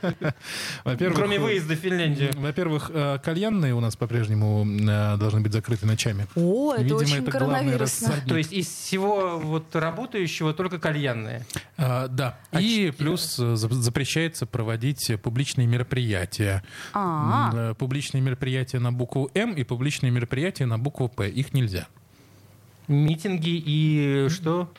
Во-первых, 0.84 1.16
кроме 1.18 1.36
э, 1.36 1.40
выезда 1.40 1.69
в 1.74 1.78
Финляндию? 1.80 2.32
Во-первых, 2.36 2.90
э, 2.92 3.18
кальянные 3.22 3.74
у 3.74 3.80
нас 3.80 3.96
по-прежнему 3.96 4.64
э, 4.66 5.16
должны 5.16 5.40
быть 5.40 5.52
закрыты 5.52 5.86
ночами. 5.86 6.26
О, 6.34 6.72
это 6.74 6.82
Видимо, 6.82 6.98
очень 6.98 7.16
это 7.16 7.30
главный 7.30 7.30
коронавирусно. 7.56 8.14
То 8.28 8.36
есть 8.36 8.52
из 8.52 8.66
всего 8.68 9.38
вот 9.38 9.74
работающего 9.76 10.52
только 10.54 10.78
кальянные. 10.78 11.44
А, 11.76 12.08
да. 12.08 12.38
А 12.50 12.60
И 12.60 12.86
ч- 12.86 12.92
плюс 12.92 13.38
э, 13.38 13.56
за- 13.56 13.68
запрещается 13.72 14.46
проводить 14.46 15.10
публичные 15.22 15.66
мероприятия. 15.66 16.62
А, 16.92 17.50
э, 17.54 17.74
Публичные 17.74 18.20
мероприятия 18.20 18.78
на 18.78 18.92
букву 18.92 19.30
М 19.34 19.52
и 19.54 19.64
публичные 19.64 20.10
мероприятия 20.10 20.66
на 20.66 20.78
букву 20.78 21.08
П. 21.08 21.28
Их 21.28 21.52
нельзя. 21.54 21.86
Митинги 22.88 23.62
и 23.64 24.28
что? 24.30 24.72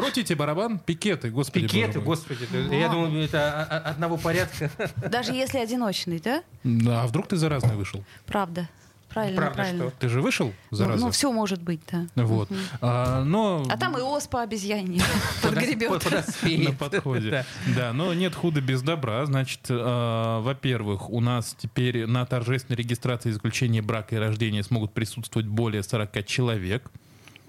Крутите 0.00 0.34
барабан, 0.34 0.78
пикеты, 0.78 1.30
господи. 1.30 1.66
Пикеты, 1.66 2.00
господи. 2.00 2.46
Я 2.74 2.88
думаю, 2.88 3.24
это 3.24 3.62
одного 3.64 4.16
порядка. 4.16 4.70
даже 5.10 5.32
если 5.32 5.58
одиночный, 5.58 6.20
да? 6.20 6.42
Да, 6.64 7.02
а 7.02 7.06
вдруг 7.06 7.26
ты 7.28 7.36
заразный 7.36 7.76
вышел? 7.76 8.04
Правда. 8.26 8.68
Правильно, 9.08 9.36
Правда, 9.40 9.54
правильно. 9.56 9.88
что? 9.88 9.98
Ты 10.00 10.08
же 10.10 10.20
вышел 10.20 10.52
Ну, 10.70 10.76
зараза? 10.76 11.10
все 11.12 11.32
может 11.32 11.62
быть, 11.62 11.80
да. 11.90 12.04
Вот. 12.14 12.50
А, 12.82 13.24
но 13.24 13.64
А 13.70 13.78
там 13.78 13.96
и 13.96 14.02
оспа 14.02 14.42
обезьянья 14.42 15.02
подгребет. 15.42 16.04
Подоспеет. 16.04 16.68
на 16.68 16.74
подходе. 16.74 17.44
Да. 17.74 17.94
Но 17.94 18.12
нет 18.12 18.34
худа 18.34 18.60
без 18.60 18.82
добра. 18.82 19.24
Значит, 19.24 19.60
э, 19.70 20.40
во-первых, 20.42 21.08
у 21.08 21.20
нас 21.20 21.56
теперь 21.58 22.06
на 22.06 22.26
торжественной 22.26 22.76
регистрации 22.76 23.30
заключения 23.30 23.80
брака 23.80 24.14
и 24.16 24.18
рождения 24.18 24.62
смогут 24.62 24.92
присутствовать 24.92 25.48
более 25.48 25.82
40 25.82 26.26
человек. 26.26 26.90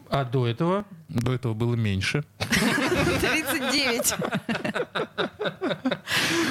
А 0.09 0.25
до 0.25 0.47
этого? 0.47 0.85
До 1.07 1.33
этого 1.33 1.53
было 1.53 1.75
меньше. 1.75 2.23
39. 2.39 4.15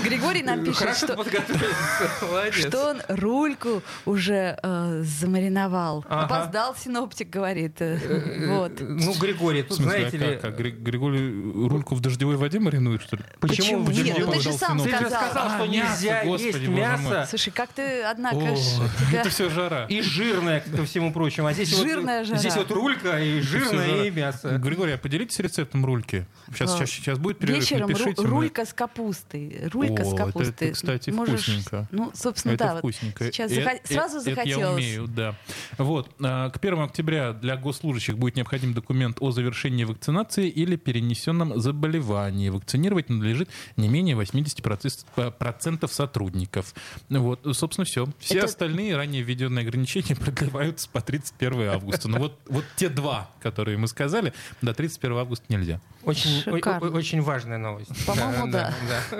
Григорий 0.04 0.42
нам 0.42 0.64
пишет, 0.64 0.96
что, 0.96 1.16
что 2.52 2.90
он 2.90 3.02
рульку 3.08 3.82
уже 4.04 4.58
э, 4.62 5.02
замариновал. 5.02 6.04
Ага. 6.08 6.24
Опоздал 6.24 6.76
синоптик, 6.76 7.30
говорит. 7.30 7.76
э, 7.80 8.46
Вот. 8.48 8.72
Ну, 8.80 9.14
Григорий, 9.18 9.62
тут, 9.62 9.78
смысле, 9.78 9.98
знаете 10.10 10.16
а 10.24 10.30
ли... 10.30 10.36
как? 10.36 10.44
А 10.44 10.50
Гри- 10.56 10.70
Григорий 10.70 11.68
рульку 11.68 11.94
в 11.94 12.00
дождевой 12.00 12.36
воде 12.36 12.60
маринует, 12.60 13.02
что 13.02 13.16
ли? 13.16 13.22
Почему? 13.40 13.84
Почему? 13.84 13.84
в 13.84 13.92
Нет, 13.92 14.16
ну 14.18 14.32
ты 14.32 14.40
же 14.40 14.50
дождевой? 14.50 14.58
сам 14.58 14.78
Ты 14.78 14.90
же 14.90 14.96
сказал. 14.96 15.22
сказал, 15.30 15.48
что 15.50 15.62
А, 15.62 15.66
мясо, 15.66 15.90
нельзя 16.02 16.24
господи, 16.24 16.46
есть 16.46 16.68
мясо 16.68 17.26
Слушай, 17.28 17.50
как 17.50 17.70
ты, 17.72 18.02
однако 18.02 18.36
О, 18.36 18.56
ж, 18.56 18.60
тебя- 19.10 19.20
это 19.20 19.30
все 19.30 19.50
жара. 19.50 19.86
и 19.88 20.00
жирное, 20.00 20.60
ко 20.60 20.84
всему 20.84 21.12
прочему. 21.12 21.46
А 21.48 21.52
здесь 21.52 21.68
Жирная 21.76 22.20
вот, 22.20 22.28
жара. 22.28 22.38
здесь 22.38 22.56
вот 22.56 22.70
рулька 22.70 23.18
и 23.20 23.40
жирное 23.40 24.04
и 24.04 24.10
мясо. 24.10 24.58
Григорий, 24.58 24.92
а 24.92 24.98
поделитесь 24.98 25.38
рецептом 25.40 25.84
рульки. 25.84 26.26
Сейчас, 26.52 26.72
А, 26.74 26.76
сейчас, 26.78 26.90
сейчас 26.90 27.18
будет 27.18 27.38
перерыв, 27.38 27.58
Вечером 27.60 27.90
рулька 28.24 28.64
с 28.64 28.72
капустой. 28.72 29.47
Рулька 29.72 30.02
О, 30.02 30.04
с 30.04 30.08
это- 30.12 30.16
капустой. 30.16 30.68
это, 30.68 30.72
кстати, 30.72 31.10
Можешь- 31.10 31.42
вкусненько. 31.42 31.88
Ну, 31.90 32.10
собственно, 32.14 32.52
Это 32.52 32.64
да. 32.64 32.70
вот 32.74 32.78
вкусненько. 32.78 33.24
Сейчас 33.24 33.50
Э- 33.52 33.54
заха- 33.56 33.80
э- 33.82 33.86
сразу 33.94 34.16
это 34.18 34.30
захотелось. 34.30 34.58
я 34.58 34.70
умею, 34.70 35.06
да. 35.08 35.34
Вот. 35.78 36.10
а, 36.22 36.50
К 36.50 36.58
1 36.58 36.84
октября 36.84 37.32
для 37.32 37.56
госслужащих 37.56 38.18
будет 38.18 38.36
необходим 38.36 38.74
документ 38.74 39.18
о 39.20 39.30
завершении 39.30 39.84
вакцинации 39.84 40.48
или 40.48 40.76
перенесенном 40.76 41.60
заболевании. 41.60 42.48
Вакцинировать 42.48 43.08
надлежит 43.08 43.48
не 43.76 43.88
менее 43.88 44.16
80% 44.16 45.32
процентов 45.38 45.92
сотрудников. 45.92 46.74
Вот, 47.08 47.40
собственно, 47.56 47.84
все. 47.84 48.06
Все 48.18 48.36
Это- 48.38 48.46
остальные 48.46 48.96
ранее 48.96 49.22
введенные 49.22 49.62
ограничения 49.66 50.14
продлеваются 50.16 50.88
по 50.90 51.00
31 51.00 51.68
августа. 51.68 52.08
Но 52.08 52.18
вот, 52.18 52.38
вот 52.48 52.64
те 52.76 52.88
два, 52.88 53.30
которые 53.40 53.76
мы 53.78 53.88
сказали, 53.88 54.32
до 54.62 54.74
31 54.74 55.18
августа 55.18 55.44
нельзя. 55.48 55.80
Очень, 56.08 56.40
о- 56.40 56.54
Шикарно. 56.56 56.86
о- 56.88 56.90
очень 56.90 57.20
важная 57.20 57.58
новость. 57.58 58.06
По-моему, 58.06 58.50
да. 58.50 58.72
да. 58.88 59.18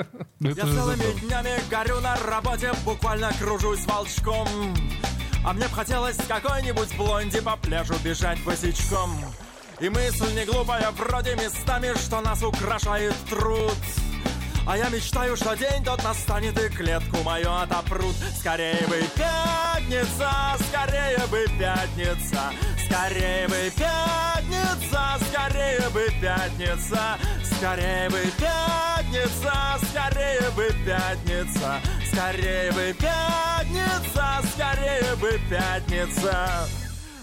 Это 0.49 0.61
Я 0.61 0.67
же 0.67 0.75
целыми 0.75 1.21
днями 1.21 1.51
горю 1.71 2.01
на 2.01 2.17
работе, 2.17 2.73
буквально 2.85 3.31
кружусь 3.39 3.85
волчком. 3.85 4.49
А 5.45 5.53
мне 5.53 5.67
б 5.67 5.73
хотелось 5.75 6.17
с 6.17 6.27
какой-нибудь 6.27 6.97
блонди 6.97 7.41
по 7.41 7.57
пляжу 7.57 7.95
бежать 8.03 8.43
босичком. 8.43 9.11
И 9.81 9.89
мысль 9.91 10.33
не 10.35 10.45
глупая, 10.47 10.91
вроде 10.93 11.37
местами, 11.37 11.93
что 11.99 12.21
нас 12.23 12.43
украшает 12.43 13.15
труд. 13.29 13.77
А 14.67 14.77
я 14.77 14.89
мечтаю, 14.91 15.37
что 15.37 15.55
день 15.57 15.83
тот 15.85 16.03
настанет 16.05 16.59
и 16.63 16.69
клетку 16.69 17.17
мою 17.25 17.51
отопрут 17.55 18.15
Скорее 18.39 18.87
бы 18.87 19.01
пятница, 19.17 20.31
скорее 20.69 21.27
бы 21.31 21.47
пятница 21.59 22.53
Скорее 22.85 23.49
бы 23.49 23.73
пятница, 23.75 24.58
бы 25.99 26.09
пятница 26.21 27.19
Скорее 27.43 28.09
бы 28.09 28.23
пятница, 28.39 29.53
скорее 29.91 30.51
бы 30.55 30.69
пятница 30.87 31.81
Скорее 32.07 32.73
бы 32.73 32.95
пятница, 32.99 34.41
скорее 34.55 35.17
бы 35.17 35.41
пятница. 35.51 36.69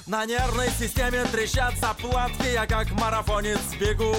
На 0.07 0.25
нервной 0.25 0.69
системе 0.69 1.23
трещат 1.31 1.77
заплатки 1.77 2.53
Я 2.53 2.65
как 2.65 2.91
марафонец 2.91 3.59
бегу. 3.79 4.13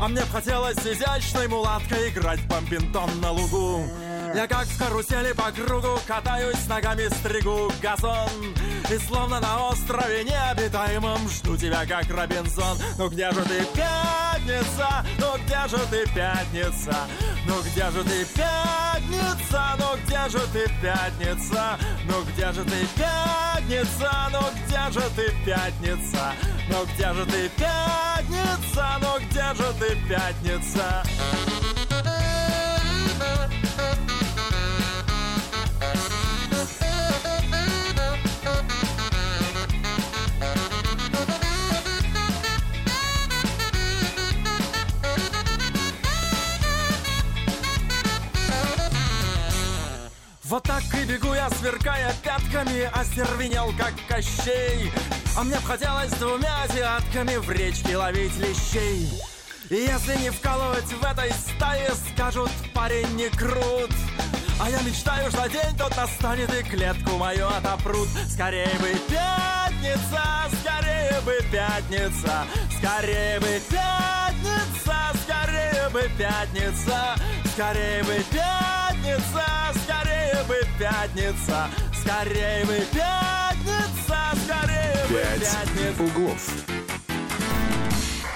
А 0.00 0.08
мне 0.08 0.22
хотелось 0.22 0.78
изящной 0.78 1.48
мулаткой 1.48 2.10
Играть 2.10 2.40
в 2.40 2.46
бомбинтон 2.46 3.20
на 3.20 3.32
лугу 3.32 3.84
я 4.36 4.46
как 4.46 4.66
в 4.66 4.78
карусели 4.78 5.32
по 5.32 5.50
кругу 5.50 5.98
Катаюсь, 6.06 6.66
ногами 6.68 7.08
стригу 7.08 7.72
газон 7.80 8.28
И 8.90 8.98
словно 8.98 9.40
на 9.40 9.68
острове 9.68 10.24
необитаемом 10.24 11.28
Жду 11.28 11.56
тебя, 11.56 11.86
как 11.86 12.08
Робинзон 12.10 12.78
Ну 12.98 13.08
где 13.08 13.30
же 13.30 13.42
ты, 13.42 13.64
пятница? 13.74 15.06
Ну 15.18 15.36
где 15.38 15.68
же 15.68 15.78
ты, 15.90 16.06
пятница? 16.14 16.96
Ну 17.46 17.62
где 17.62 17.90
же 17.90 18.04
ты, 18.04 18.26
пятница? 18.34 19.64
Ну 19.78 19.96
где 20.04 20.28
же 20.28 20.40
ты, 20.52 20.68
пятница? 20.82 21.78
Ну 22.04 22.24
где 22.24 22.52
же 22.52 22.64
ты, 22.64 22.86
пятница? 22.96 24.20
Ну 24.38 24.52
где 24.66 24.90
же 24.92 25.10
ты, 25.16 25.32
пятница? 25.46 26.32
Ну 26.68 26.84
где 26.84 27.12
же 27.14 27.26
ты, 27.26 27.48
пятница? 27.56 28.86
Ну 29.00 29.18
где 29.18 29.54
же 29.54 29.72
ты, 29.78 29.96
пятница? 30.08 31.55
Вот 50.48 50.62
так 50.62 50.84
и 50.94 51.04
бегу 51.04 51.34
я, 51.34 51.50
сверкая 51.50 52.14
пятками, 52.22 52.88
остервенел, 52.94 53.72
как 53.76 53.92
Кощей. 54.06 54.92
А 55.36 55.42
мне 55.42 55.56
б 55.56 55.62
хотелось 55.62 56.12
двумя 56.12 56.68
девятками 56.68 57.34
в 57.36 57.50
речке 57.50 57.96
ловить 57.96 58.36
лещей. 58.36 59.10
И 59.70 59.74
если 59.74 60.16
не 60.22 60.30
вкалывать 60.30 60.84
в 60.84 61.02
этой 61.02 61.32
стае, 61.32 61.90
скажут, 62.12 62.50
парень 62.72 63.08
не 63.16 63.28
крут. 63.28 63.90
А 64.60 64.70
я 64.70 64.80
мечтаю, 64.82 65.32
что 65.32 65.48
день 65.48 65.76
тот 65.76 65.96
настанет 65.96 66.54
и 66.54 66.62
клетку 66.62 67.16
мою 67.16 67.48
отопрут. 67.48 68.08
Скорее 68.30 68.72
бы 68.78 68.94
пятница, 69.08 70.22
скорее 70.62 71.20
бы 71.22 71.40
пятница, 71.50 72.46
скорее 72.78 73.40
бы 73.40 73.60
пятница, 73.68 75.12
скорее 75.24 75.88
бы 75.90 76.08
пятница, 76.16 77.16
скорее 77.56 78.02
бы 78.04 78.16
пятница, 78.30 79.46
скорее 79.82 80.44
бы 80.46 80.60
пятница, 80.78 81.70
скорее 81.98 82.66
бы 82.66 82.78
пятница, 82.92 84.18
скорее 84.44 85.06
бы 85.08 85.14
«Пять 85.14 85.40
пятница. 85.40 86.02
углов». 86.02 86.50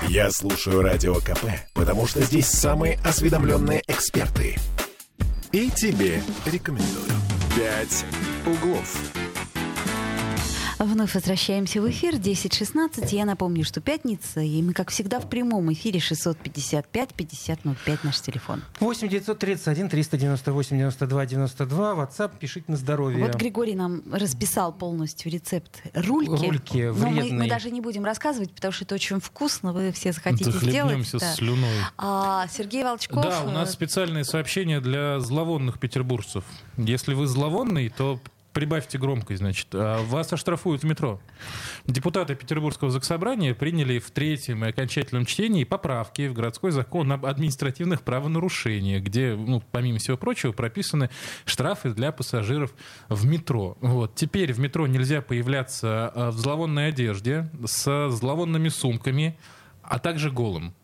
Я 0.09 0.31
слушаю 0.31 0.81
Радио 0.81 1.17
КП, 1.17 1.45
потому 1.75 2.07
что 2.07 2.23
здесь 2.23 2.47
самые 2.47 2.99
осведомленные 3.05 3.83
эксперты. 3.87 4.57
И 5.53 5.71
тебе 5.71 6.23
рекомендую. 6.47 7.13
«Пять 7.55 8.07
углов». 8.47 9.30
Вновь 10.81 11.15
возвращаемся 11.15 11.83
в 11.83 11.91
эфир 11.91 12.15
10.16. 12.15 13.15
Я 13.15 13.27
напомню, 13.27 13.67
что 13.67 13.83
пятница, 13.83 14.41
и 14.41 14.63
мы, 14.63 14.73
как 14.73 14.89
всегда, 14.89 15.21
в 15.21 15.29
прямом 15.29 15.71
эфире 15.75 16.01
655-5005 16.01 17.99
наш 18.03 18.21
телефон. 18.23 18.63
8 18.81 19.09
931 19.09 19.91
398 19.91 20.77
92 20.79 21.27
92. 21.27 21.93
WhatsApp 21.93 22.31
пишите 22.39 22.65
на 22.69 22.79
здоровье. 22.79 23.23
Вот 23.23 23.35
Григорий 23.35 23.75
нам 23.75 24.03
расписал 24.11 24.73
полностью 24.73 25.31
рецепт 25.31 25.83
рульки. 25.93 26.47
Рульки 26.47 26.77
Но 26.79 26.95
мы, 26.95 27.11
мы 27.11 27.21
вредные. 27.25 27.51
даже 27.51 27.71
не 27.71 27.83
будем 27.83 28.07
рассказывать, 28.07 28.51
потому 28.55 28.73
что 28.73 28.85
это 28.85 28.95
очень 28.95 29.21
вкусно, 29.21 29.75
вы 29.75 29.93
все 29.93 30.13
захотите 30.13 30.51
сделать. 30.51 31.07
Да. 31.13 31.35
слюной. 31.35 31.69
А 31.99 32.47
Сергей 32.49 32.85
Волчков... 32.85 33.23
Да, 33.23 33.43
у 33.43 33.51
нас 33.51 33.71
специальное 33.71 34.25
сообщение 34.25 34.81
для 34.81 35.21
зловонных 35.21 35.79
петербуржцев. 35.79 36.45
Если 36.79 37.13
вы 37.13 37.27
зловонный, 37.27 37.91
то 37.91 38.19
прибавьте 38.53 38.99
громкость, 38.99 39.39
значит. 39.41 39.69
А 39.73 40.03
Вас 40.05 40.33
оштрафуют 40.33 40.83
в 40.83 40.87
метро. 40.87 41.21
Депутаты 41.87 42.35
Петербургского 42.35 42.91
заксобрания 42.91 43.55
приняли 43.55 43.99
в 43.99 44.11
третьем 44.11 44.65
и 44.65 44.69
окончательном 44.69 45.27
чтении 45.27 45.65
поправки 45.65 46.29
в 46.29 46.33
городской 46.33 46.71
закон 46.71 47.13
об 47.13 47.27
административных 47.27 48.03
правонарушениях, 48.03 49.03
где, 49.03 49.35
ну, 49.35 49.63
помимо 49.71 49.99
всего 49.99 50.17
прочего, 50.17 50.53
прописаны 50.53 51.11
штрафы 51.45 51.91
для 51.91 52.13
пассажиров 52.13 52.75
в 53.09 53.27
метро. 53.27 53.77
Вот. 53.81 54.15
Теперь 54.15 54.53
в 54.53 54.59
метро 54.59 54.87
нельзя 54.87 55.23
появляться 55.23 56.09
а, 56.09 56.31
в 56.31 56.39
зловонной 56.39 56.89
одежде, 56.89 57.51
с 57.65 58.11
зловонными 58.11 58.69
сумками, 58.69 59.39
а 59.83 59.99
также 59.99 60.31
голым. 60.31 60.75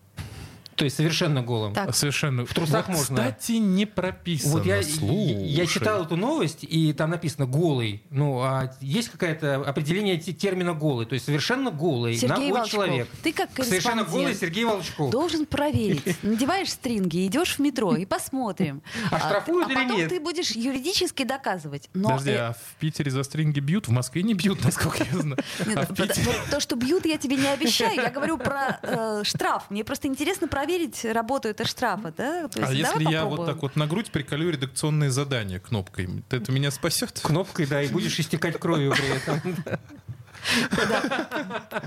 То 0.76 0.84
есть 0.84 0.96
совершенно 0.96 1.42
голым. 1.42 1.72
Так. 1.74 1.94
Совершенно. 1.96 2.44
В 2.46 2.52
трусах 2.52 2.86
Вот, 2.88 2.96
можно. 2.96 3.16
Кстати, 3.16 3.52
не 3.52 3.86
прописано. 3.86 4.52
Вот 4.52 4.66
я, 4.66 4.82
Слушай. 4.82 5.46
я 5.46 5.66
читал 5.66 6.04
эту 6.04 6.16
новость, 6.16 6.58
и 6.62 6.92
там 6.92 7.10
написано 7.10 7.46
голый. 7.46 8.02
Ну, 8.10 8.40
а 8.42 8.70
есть 8.80 9.08
какое-то 9.08 9.56
определение 9.56 10.18
те- 10.18 10.32
термина 10.34 10.74
голый? 10.74 11.06
То 11.06 11.14
есть 11.14 11.24
совершенно 11.24 11.70
голый, 11.70 12.14
Сергей 12.16 12.52
Волчков, 12.52 12.70
человек. 12.70 13.08
ты 13.22 13.32
как 13.32 13.50
Совершенно 13.64 14.04
голый 14.04 14.34
Сергей 14.34 14.64
Волчков. 14.64 15.10
Должен 15.10 15.46
проверить. 15.46 16.02
Надеваешь 16.22 16.70
стринги, 16.70 17.26
идешь 17.26 17.56
в 17.56 17.58
метро 17.60 17.96
и 17.96 18.04
посмотрим. 18.04 18.82
А 19.10 19.18
штрафуют 19.18 19.68
а 19.68 19.72
или 19.72 19.82
потом 19.82 19.96
нет? 19.96 20.08
ты 20.10 20.20
будешь 20.20 20.50
юридически 20.50 21.22
доказывать. 21.24 21.88
Но 21.94 22.10
Подожди, 22.10 22.30
э, 22.32 22.36
а 22.48 22.52
в 22.52 22.74
Питере 22.78 23.10
за 23.10 23.22
стринги 23.22 23.60
бьют, 23.60 23.88
в 23.88 23.92
Москве 23.92 24.22
не 24.22 24.34
бьют, 24.34 24.62
насколько 24.64 25.04
я 25.04 25.18
знаю. 25.18 25.38
Нет, 25.66 25.78
А 25.78 25.82
в 25.84 25.88
под- 25.88 25.96
Питере... 26.08 26.26
вот 26.26 26.36
то, 26.50 26.60
что 26.60 26.76
бьют, 26.76 27.06
я 27.06 27.16
тебе 27.16 27.36
не 27.36 27.46
обещаю. 27.48 27.94
Я 27.94 28.10
говорю 28.10 28.36
про 28.36 28.78
э, 28.82 29.22
штраф. 29.24 29.64
Мне 29.70 29.82
просто 29.84 30.08
интересно 30.08 30.48
проверить, 30.48 30.65
работу 31.12 31.48
это 31.48 31.66
штрафа. 31.66 32.12
Да? 32.16 32.48
То 32.48 32.60
А 32.64 32.72
есть 32.72 32.80
если 32.80 32.98
давай 33.04 33.12
я 33.12 33.24
вот 33.24 33.46
так 33.46 33.62
вот 33.62 33.76
на 33.76 33.86
грудь 33.86 34.10
приколю 34.10 34.50
редакционные 34.50 35.10
задания 35.10 35.58
кнопкой, 35.58 36.08
то 36.28 36.36
это 36.36 36.52
меня 36.52 36.70
спасет? 36.70 37.20
Кнопкой, 37.22 37.66
да, 37.66 37.82
и 37.82 37.88
будешь 37.88 38.18
истекать 38.18 38.58
кровью 38.58 38.92
при 38.92 39.16
этом. 39.16 39.40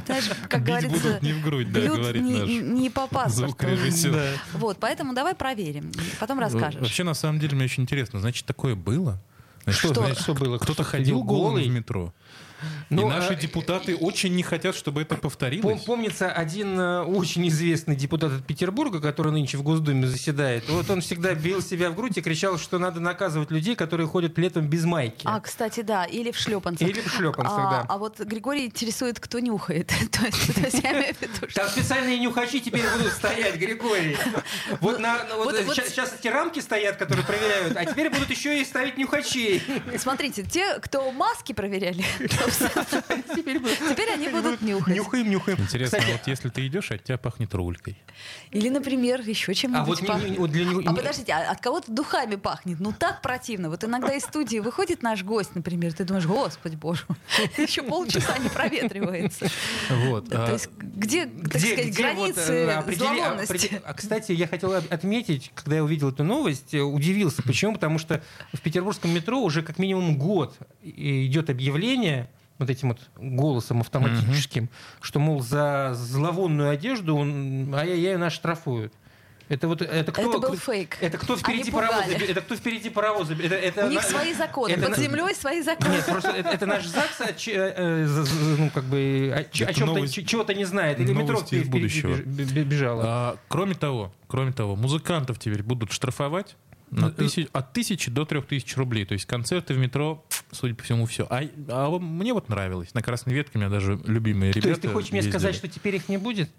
Знаешь, 0.05 0.29
как 0.50 0.62
Бить 0.62 0.67
говорится, 0.67 1.07
будут 1.07 1.21
не 1.21 1.33
в 1.33 1.41
грудь, 1.43 1.71
да, 1.71 1.79
говорит 1.81 2.21
не, 2.24 2.39
наш 2.39 2.50
не 2.50 2.89
по 2.89 3.07
паспорту. 3.07 3.65
Да. 4.12 4.31
Вот, 4.53 4.77
поэтому 4.79 5.13
давай 5.13 5.36
проверим. 5.36 5.91
Потом 6.19 6.39
расскажешь. 6.39 6.81
Вообще, 6.81 7.03
на 7.03 7.13
самом 7.13 7.39
деле, 7.39 7.55
мне 7.55 7.65
очень 7.65 7.83
интересно. 7.83 8.19
Значит, 8.19 8.45
такое 8.45 8.75
было? 8.75 9.21
Значит, 9.63 9.79
Что? 9.79 9.93
значит, 9.93 10.19
Что 10.19 10.33
было? 10.33 10.57
Кто-то 10.57 10.83
Кто 10.83 10.91
ходил 10.91 11.24
голый? 11.24 11.67
в 11.69 11.71
метро? 11.71 12.13
Ну, 12.89 13.07
и 13.07 13.09
наши 13.09 13.33
а- 13.33 13.35
депутаты 13.35 13.95
очень 13.95 14.35
не 14.35 14.43
хотят, 14.43 14.75
чтобы 14.75 15.01
это 15.01 15.15
повторилось. 15.15 15.81
Помнится 15.83 16.31
один 16.31 16.79
э, 16.79 17.01
очень 17.03 17.47
известный 17.47 17.95
депутат 17.95 18.31
от 18.31 18.45
Петербурга, 18.45 18.99
который 18.99 19.31
нынче 19.31 19.57
в 19.57 19.63
Госдуме 19.63 20.07
заседает. 20.07 20.67
Вот 20.69 20.89
он 20.89 21.01
всегда 21.01 21.33
бил 21.33 21.61
себя 21.61 21.89
в 21.89 21.95
грудь 21.95 22.17
и 22.17 22.21
кричал, 22.21 22.57
что 22.57 22.79
надо 22.79 22.99
наказывать 22.99 23.51
людей, 23.51 23.75
которые 23.75 24.07
ходят 24.07 24.37
летом 24.37 24.67
без 24.67 24.85
майки. 24.85 25.23
А, 25.25 25.39
кстати, 25.39 25.81
да, 25.81 26.05
или 26.05 26.31
в 26.31 26.37
шлепанцах. 26.37 26.87
Или 26.87 27.01
в 27.01 27.11
шлепанцах, 27.11 27.57
а, 27.57 27.71
да. 27.71 27.85
а 27.87 27.97
вот 27.97 28.19
Григорий 28.19 28.65
интересует, 28.65 29.19
кто 29.19 29.39
нюхает. 29.39 29.93
Там 31.55 31.69
специальные 31.69 32.19
нюхачи 32.19 32.59
теперь 32.59 32.85
будут 32.97 33.13
стоять, 33.13 33.55
Григорий. 33.55 34.17
Вот, 34.81 34.99
ща- 34.99 35.85
сейчас 35.87 36.15
эти 36.17 36.27
рамки 36.27 36.59
стоят, 36.59 36.97
которые 36.97 37.25
проверяют, 37.25 37.75
а 37.75 37.85
теперь 37.85 38.09
будут 38.09 38.29
еще 38.29 38.61
и 38.61 38.65
ставить 38.65 38.97
нюхачей. 38.97 39.61
Смотрите, 39.97 40.43
те, 40.43 40.79
кто 40.79 41.11
маски 41.11 41.53
проверяли, 41.53 42.03
теперь 43.36 44.12
они 44.12 44.27
будут 44.29 44.62
нюхать. 44.62 44.96
Нюхаем, 44.96 45.29
нюхаем. 45.29 45.60
Интересно, 45.60 46.00
вот 46.12 46.22
если 46.27 46.50
ты 46.50 46.65
идешь, 46.68 46.91
от 46.91 47.03
тебя 47.03 47.18
пахнет 47.18 47.53
рулькой. 47.53 47.98
Или, 48.51 48.70
например, 48.70 49.22
еще 49.22 49.51
а 49.51 49.56
чем-нибудь 49.56 49.88
вот, 49.88 50.01
не- 50.01 50.08
пахнет. 50.08 50.88
А 50.88 50.94
подождите, 50.94 51.34
а 51.34 51.51
от 51.51 51.62
кого-то 51.62 51.91
духами 51.91 52.36
пахнет? 52.36 52.79
Ну 52.79 52.91
так 52.91 53.22
противно. 53.22 53.70
Вот 53.70 53.84
иногда 53.84 54.13
из 54.13 54.24
студии 54.24 54.60
выходит 54.60 55.03
наш 55.03 55.24
гость, 55.24 55.56
например, 55.56 55.94
ты 55.94 56.03
думаешь, 56.03 56.25
господи 56.25 56.75
боже, 56.75 57.06
еще 57.58 57.84
полчаса 57.84 58.38
не 58.38 58.50
проветривается. 58.50 59.48
Вот. 59.89 60.29
То 60.29 60.46
а, 60.46 60.51
есть 60.51 60.70
где, 60.77 61.25
так 61.25 61.62
сказать, 61.62 61.96
границы 61.96 62.53
э, 62.53 62.79
определи- 62.79 62.98
зловонности? 62.98 63.82
А, 63.84 63.94
кстати, 63.94 64.32
я 64.32 64.48
хотел 64.48 64.74
от- 64.74 64.91
отметить, 64.91 65.51
когда 65.56 65.77
я 65.77 65.84
увидел 65.84 66.10
эту 66.10 66.24
новость, 66.24 66.74
э, 66.74 66.82
удивился. 66.82 67.41
Почему? 67.44 67.74
Потому 67.74 68.00
что 68.00 68.22
в 68.53 68.62
петербургском 68.62 69.13
метро 69.13 69.39
уже 69.41 69.62
как 69.62 69.77
минимум 69.79 70.18
год 70.18 70.58
и- 70.82 71.25
идет 71.25 71.50
объявление 71.50 72.29
вот 72.59 72.69
этим 72.69 72.89
вот 72.89 72.99
голосом 73.17 73.79
автоматическим, 73.81 74.69
что, 75.01 75.19
мол, 75.19 75.41
за 75.41 75.93
зловонную 75.95 76.69
одежду 76.69 77.15
он, 77.17 77.73
ай-яй-яй, 77.73 78.17
нас 78.17 78.33
штрафуют. 78.33 78.93
Это 79.47 79.67
вот 79.67 79.81
это 79.81 80.11
кто? 80.11 80.29
Это 80.29 80.39
был 80.39 80.55
фейк. 80.55 80.97
Это 81.01 81.17
кто 81.17 81.35
впереди 81.35 81.71
паровоза? 81.71 82.11
Это 82.11 82.41
кто 82.41 82.55
впереди 82.55 82.91
паровоза? 82.91 83.33
Это, 83.33 83.55
это 83.55 83.85
У 83.87 83.89
них 83.89 84.03
на- 84.03 84.07
свои 84.07 84.33
законы. 84.35 84.71
это 84.73 84.81
Под 84.87 84.97
на- 84.97 85.03
землей 85.03 85.33
свои 85.33 85.61
законы. 85.63 85.95
Нет, 85.95 86.05
просто 86.05 86.29
это, 86.29 86.49
это 86.49 86.65
наш 86.67 86.85
ЗАГС 86.85 87.21
о, 87.21 87.33
че- 87.33 87.73
э, 87.75 88.05
за- 88.05 88.35
ну, 88.59 88.69
как 88.69 88.83
бы, 88.83 89.33
о, 89.35 89.43
ч- 89.51 89.65
о 89.65 89.69
Это 89.69 89.79
чем-то, 89.79 89.95
новость- 89.95 90.27
чего-то 90.27 90.53
не 90.53 90.65
знает. 90.65 90.99
Или 90.99 91.13
метро 91.13 91.37
впереди 91.39 91.67
будущего. 91.67 92.13
беж- 92.17 92.53
бе- 92.53 92.63
бежало. 92.63 93.03
А, 93.07 93.37
кроме 93.47 93.73
того, 93.73 94.13
кроме 94.27 94.51
того, 94.51 94.75
музыкантов 94.75 95.39
теперь 95.39 95.63
будут 95.63 95.91
штрафовать 95.93 96.55
на 96.91 97.08
Ну, 97.08 97.12
тысяч- 97.12 97.48
от 97.51 97.74
тысячи 97.74 98.10
до 98.12 98.25
трех 98.25 98.46
тысяч 98.48 98.75
рублей. 98.77 99.05
То 99.05 99.13
есть 99.13 99.25
концерты 99.25 99.74
в 99.74 99.77
метро, 99.77 100.25
судя 100.51 100.75
по 100.75 100.84
всему, 100.84 101.05
все. 101.05 101.27
А, 101.29 101.41
а 101.69 102.00
мне 102.00 102.34
вот 102.34 102.50
нравилось. 102.50 102.93
На 102.93 103.01
Красной 103.01 103.34
Ветке 103.34 103.53
у 103.55 103.60
меня 103.60 103.69
даже 103.69 104.00
любимые 104.05 104.51
ребята 104.51 104.62
То 104.63 104.69
есть 104.69 104.81
ты 104.81 104.88
хочешь 104.89 105.12
мне 105.12 105.22
сказать, 105.24 105.55
что 105.55 105.67
теперь 105.67 105.96
их 105.96 106.10
не 106.10 106.17
будет? 106.17 106.50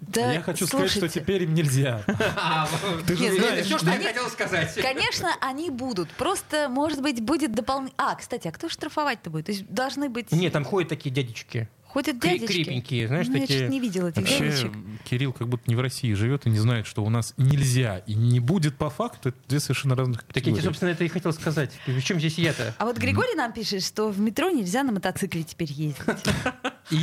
Да, 0.00 0.32
Я 0.32 0.42
хочу 0.42 0.66
сказать, 0.66 0.90
что 0.90 1.00
слушайте, 1.00 1.20
теперь 1.20 1.42
им 1.42 1.54
нельзя. 1.54 2.04
Ты 3.06 3.16
же 3.16 3.32
знаешь. 3.32 3.66
Все, 3.66 3.78
что 3.78 3.90
я 3.90 4.00
хотел 4.00 4.28
сказать. 4.28 4.72
Конечно, 4.74 5.28
они 5.40 5.70
будут. 5.70 6.08
Просто, 6.10 6.68
может 6.68 7.02
быть, 7.02 7.20
будет 7.20 7.52
дополнительно... 7.52 7.94
А, 7.98 8.14
кстати, 8.14 8.46
а 8.46 8.52
кто 8.52 8.68
штрафовать-то 8.68 9.30
будет? 9.30 9.46
То 9.46 9.52
есть 9.52 9.68
должны 9.68 10.08
быть... 10.08 10.30
Нет, 10.30 10.52
там 10.52 10.64
ходят 10.64 10.88
такие 10.88 11.12
дядечки. 11.12 11.68
Ходят 11.98 12.20
дядечки. 12.20 12.46
крепенькие, 12.64 13.08
знаешь, 13.08 13.26
Ну, 13.26 13.34
я 13.34 13.40
такие. 13.40 13.60
чуть 13.60 13.68
не 13.70 13.80
видела 13.80 14.08
этих 14.08 14.18
Вообще, 14.22 14.38
дядечек. 14.50 14.72
Кирилл 15.08 15.32
как 15.32 15.48
будто 15.48 15.64
не 15.66 15.74
в 15.76 15.80
России 15.80 16.12
живет 16.12 16.46
и 16.46 16.50
не 16.50 16.58
знает, 16.58 16.86
что 16.86 17.02
у 17.04 17.10
нас 17.10 17.34
нельзя 17.36 17.98
и 18.06 18.14
не 18.14 18.38
будет 18.40 18.76
по 18.76 18.88
факту. 18.90 19.30
Это 19.30 19.38
две 19.48 19.58
совершенно 19.60 19.96
разных 19.96 20.22
Так 20.22 20.28
я 20.28 20.32
тебе, 20.34 20.42
категории. 20.52 20.64
собственно, 20.66 20.88
это 20.90 21.04
и 21.04 21.08
хотел 21.08 21.32
сказать. 21.32 21.72
В 21.86 22.00
чем 22.02 22.18
здесь 22.18 22.38
я-то? 22.38 22.74
А 22.78 22.84
вот 22.84 22.98
Григорий 22.98 23.34
нам 23.34 23.52
пишет, 23.52 23.82
что 23.84 24.10
в 24.10 24.20
метро 24.20 24.50
нельзя 24.50 24.82
на 24.84 24.92
мотоцикле 24.92 25.42
теперь 25.42 25.72
ездить. 25.72 25.98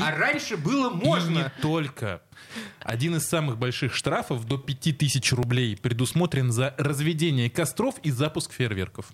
А 0.02 0.12
раньше 0.18 0.58
было 0.58 0.92
И 0.92 0.96
можно. 1.06 1.38
не 1.40 1.62
только. 1.62 2.22
Один 2.82 3.16
из 3.18 3.28
самых 3.28 3.58
больших 3.58 3.94
штрафов 3.94 4.46
до 4.46 4.58
5000 4.58 5.32
рублей 5.34 5.76
предусмотрен 5.76 6.52
за 6.52 6.74
разведение 6.78 7.50
костров 7.50 7.96
и 8.04 8.12
запуск 8.12 8.52
фейерверков. 8.54 9.08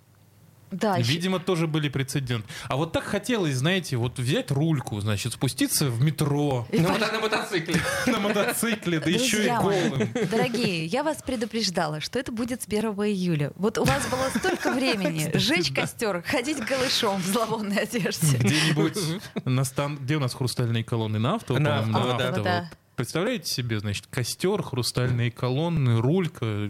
Да, 0.72 0.98
Видимо, 0.98 1.40
тоже 1.40 1.68
были 1.68 1.90
прецеденты. 1.90 2.48
А 2.70 2.78
вот 2.78 2.94
так 2.94 3.04
хотелось, 3.04 3.56
знаете, 3.56 3.98
вот 3.98 4.18
взять 4.20 4.51
рульку, 4.51 5.00
значит, 5.01 5.34
спуститься 5.34 5.90
в 5.90 6.01
метро 6.01 6.66
Ну, 6.72 6.88
вот 6.88 7.00
на 7.00 7.20
мотоцикле. 7.20 7.75
на 8.08 8.20
мотоцикле, 8.20 9.00
да 9.00 9.10
еще 9.10 9.46
и 9.46 9.50
голым. 9.50 10.10
Дорогие, 10.32 10.86
я 10.86 11.04
вас 11.04 11.22
предупреждала, 11.22 12.00
что 12.00 12.20
это 12.20 12.32
будет 12.32 12.62
с 12.62 12.68
1 12.68 12.84
июля. 12.86 13.51
Вот 13.56 13.78
у 13.78 13.84
вас 13.84 14.08
было 14.08 14.30
столько 14.38 14.72
времени 14.74 15.30
сжечь 15.34 15.74
костер, 15.74 16.24
ходить 16.25 16.63
голышом 16.66 17.22
в 17.22 17.25
зловонной 17.25 17.84
одежде. 17.84 18.38
Где-нибудь 18.38 18.98
на 19.44 19.66
стан... 19.66 19.98
Где 19.98 20.16
у 20.16 20.20
нас 20.20 20.34
хрустальные 20.34 20.84
колонны? 20.84 21.20
На 21.20 21.36
авто? 21.36 21.60
На 21.60 21.80
авто, 21.80 22.44
да. 22.44 22.70
Представляете 22.96 23.51
себе, 23.51 23.80
значит, 23.80 24.06
костер, 24.10 24.62
хрустальные 24.62 25.32
колонны, 25.32 26.00
рулька, 26.01 26.70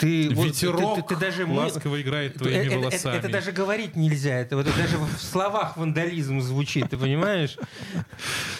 Ты, 0.00 0.30
вот, 0.34 0.46
ветерок 0.46 0.96
ты, 0.96 1.02
ты- 1.02 1.08
ты 1.14 1.20
даже 1.20 1.46
мы- 1.46 1.58
ласково 1.58 2.00
играет 2.00 2.34
твоими 2.34 2.56
это, 2.56 2.66
это- 2.68 2.78
волосами. 2.78 3.16
это 3.18 3.28
даже 3.28 3.52
говорить 3.52 3.96
нельзя. 3.96 4.38
Это, 4.38 4.56
вот, 4.56 4.66
это 4.66 4.76
даже 4.76 4.96
в 4.96 5.18
словах 5.20 5.76
вандализм 5.76 6.40
звучит, 6.40 6.88
ты 6.88 6.96
понимаешь? 6.96 7.56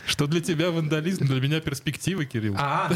Что 0.07 0.27
для 0.27 0.41
тебя 0.41 0.71
вандализм, 0.71 1.25
для 1.27 1.41
меня 1.41 1.61
перспектива, 1.61 2.25
Кирилл. 2.27 2.57
А, 2.59 2.93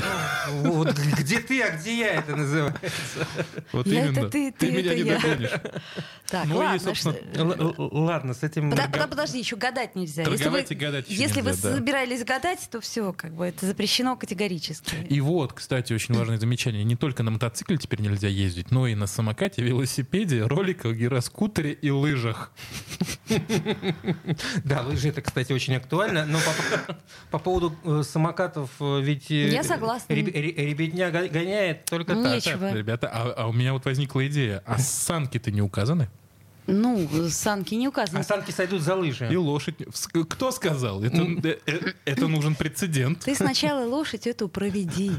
вот 0.63 0.93
где 0.93 1.39
ты, 1.41 1.63
а 1.63 1.71
где 1.77 1.99
я 1.99 2.09
это 2.15 2.37
называется? 2.37 3.27
вот 3.73 3.87
именно. 3.87 4.19
это 4.21 4.29
ты, 4.31 4.53
ты 4.53 4.71
меня 4.71 4.93
это 4.93 5.03
не 5.03 5.09
я. 5.11 5.19
догонишь. 5.19 5.51
Так, 6.29 6.45
Ну 6.47 6.57
ладно. 6.59 7.75
Ладно, 7.79 8.35
с 8.35 8.43
этим... 8.43 8.71
Подожди, 8.71 9.39
еще 9.39 9.57
гадать 9.57 9.95
нельзя. 9.97 10.23
Если 10.23 10.37
Торговать 10.45 10.71
и 10.71 10.75
гадать 10.75 11.05
если 11.09 11.41
вы 11.41 11.55
собирались 11.55 12.25
гадать, 12.25 12.69
то 12.71 12.81
все, 12.81 13.13
как 13.13 13.35
бы 13.35 13.47
это 13.47 13.67
запрещено 13.67 14.17
категорически. 14.17 14.97
И 15.09 15.21
вот, 15.21 15.53
кстати, 15.53 15.93
очень 15.93 16.15
важное 16.15 16.39
замечание. 16.39 16.85
Не 16.85 16.97
только 16.97 17.23
на 17.23 17.31
мотоцикле 17.31 17.77
теперь 17.79 18.01
нельзя 18.01 18.29
ездить, 18.35 18.71
но 18.71 18.87
и 18.87 18.95
на 18.95 19.07
самокате, 19.07 19.63
велосипеде, 19.63 20.43
роликах, 20.45 20.95
гироскутере 20.95 21.73
и 21.73 21.91
лыжах. 21.91 22.53
Да, 24.65 24.83
лыжи 24.83 25.09
это, 25.09 25.23
кстати, 25.23 25.53
очень 25.53 25.75
актуально. 25.77 26.27
Но 26.27 26.39
по, 26.39 26.97
по 27.31 27.39
поводу 27.39 27.75
э, 27.85 28.03
самокатов, 28.05 28.71
э, 28.81 29.01
ведь... 29.01 29.31
э, 29.31 29.49
Я 29.49 29.63
согласна. 29.63 30.13
реб- 30.13 30.33
ре- 30.35 30.53
ребятня 30.71 31.11
го- 31.11 31.29
гоняет 31.29 31.85
только 31.87 32.15
так. 32.15 32.25
Нечего. 32.25 32.73
Ребята, 32.73 33.09
а, 33.13 33.33
а 33.37 33.47
у 33.49 33.53
меня 33.53 33.73
вот 33.73 33.85
возникла 33.85 34.27
идея. 34.27 34.63
А 34.67 34.79
санки-то 34.79 35.51
не 35.51 35.63
указаны? 35.63 36.09
Ну, 36.67 37.07
санки 37.29 37.75
не 37.75 37.89
указаны. 37.89 38.21
А 38.21 38.23
санки 38.23 38.51
сойдут 38.51 38.81
за 38.83 38.95
лыжи. 38.95 39.29
И 39.31 39.37
лошадь. 39.37 39.77
Кто 40.31 40.51
сказал? 40.51 41.03
Это, 41.05 41.27
это 42.07 42.27
нужен 42.29 42.55
прецедент. 42.55 43.21
Ты 43.21 43.35
сначала 43.35 43.85
лошадь 43.87 44.27
эту 44.27 44.49
проведи. 44.49 45.13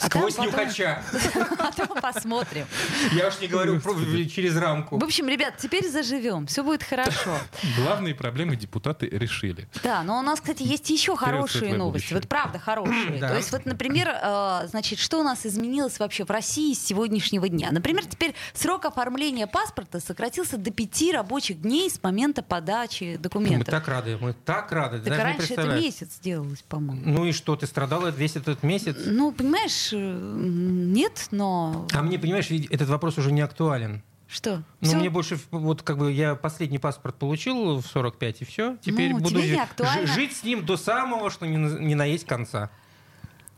А 0.00 0.06
Сквозь 0.06 0.34
потом- 0.34 0.52
нюхача. 0.52 1.02
Потом 1.58 2.00
посмотрим. 2.00 2.66
Я 3.12 3.28
уж 3.28 3.38
не 3.40 3.46
говорю 3.48 3.80
про- 3.80 3.94
через 4.26 4.56
рамку. 4.56 4.98
В 4.98 5.04
общем, 5.04 5.28
ребят, 5.28 5.54
теперь 5.58 5.88
заживем. 5.88 6.46
Все 6.46 6.62
будет 6.62 6.82
хорошо. 6.82 7.36
Главные 7.76 8.14
проблемы 8.14 8.56
депутаты 8.56 9.06
решили. 9.06 9.68
Да, 9.82 10.02
но 10.02 10.18
у 10.18 10.22
нас, 10.22 10.40
кстати, 10.40 10.62
есть 10.62 10.88
еще 10.90 11.16
хорошие 11.16 11.74
новости. 11.74 12.14
Вот 12.14 12.28
правда 12.28 12.58
хорошие. 12.58 13.18
То 13.18 13.36
есть 13.36 13.52
вот, 13.52 13.66
например, 13.66 14.08
э, 14.08 14.66
значит, 14.68 14.98
что 14.98 15.20
у 15.20 15.22
нас 15.22 15.44
изменилось 15.46 15.98
вообще 15.98 16.24
в 16.24 16.30
России 16.30 16.72
с 16.74 16.84
сегодняшнего 16.84 17.48
дня? 17.48 17.68
Например, 17.72 18.04
теперь 18.04 18.34
срок 18.54 18.84
оформления 18.84 19.46
паспорта 19.46 20.00
сократился 20.00 20.56
до 20.56 20.70
пяти 20.70 21.12
рабочих 21.12 21.60
дней 21.62 21.90
с 21.90 22.02
момента 22.02 22.42
подачи 22.42 23.12
Мы 23.14 23.18
документов. 23.18 23.68
так 23.68 23.88
рады, 23.88 24.16
мы 24.20 24.32
так 24.32 24.70
рады. 24.72 25.00
Так 25.00 25.18
раньше 25.18 25.54
это 25.54 25.68
месяц 25.68 26.18
делалось, 26.22 26.62
по-моему. 26.68 27.02
Ну 27.04 27.24
и 27.26 27.32
что, 27.32 27.56
ты 27.56 27.66
страдала 27.66 28.08
весь 28.08 28.36
этот 28.36 28.62
месяц? 28.62 28.96
Ну, 29.06 29.32
понимаешь, 29.32 29.69
э, 29.92 29.96
нет, 29.96 31.28
но 31.30 31.86
А 31.92 32.02
мне, 32.02 32.18
понимаешь, 32.18 32.50
этот 32.50 32.88
вопрос 32.88 33.18
уже 33.18 33.32
не 33.32 33.40
актуален. 33.40 34.02
что? 34.28 34.62
Ну, 34.80 34.88
Всё? 34.88 34.96
мне 34.98 35.10
больше, 35.10 35.38
вот 35.50 35.82
как 35.82 35.98
бы 35.98 36.12
я 36.12 36.34
последний 36.36 36.78
паспорт 36.78 37.16
получил 37.16 37.78
в 37.80 37.86
45, 37.86 38.42
и 38.42 38.44
все. 38.44 38.76
Теперь 38.80 39.10
Ну, 39.12 39.18
буду 39.18 39.30
тебе 39.30 39.42
не 39.42 39.48
жи- 39.48 39.56
актуально. 39.60 40.06
жи- 40.06 40.12
жить 40.14 40.36
с 40.36 40.44
ним 40.44 40.64
до 40.64 40.76
самого, 40.76 41.30
что 41.30 41.46
не, 41.46 41.56
не 41.56 41.94
наесть 41.94 42.26
конца. 42.26 42.70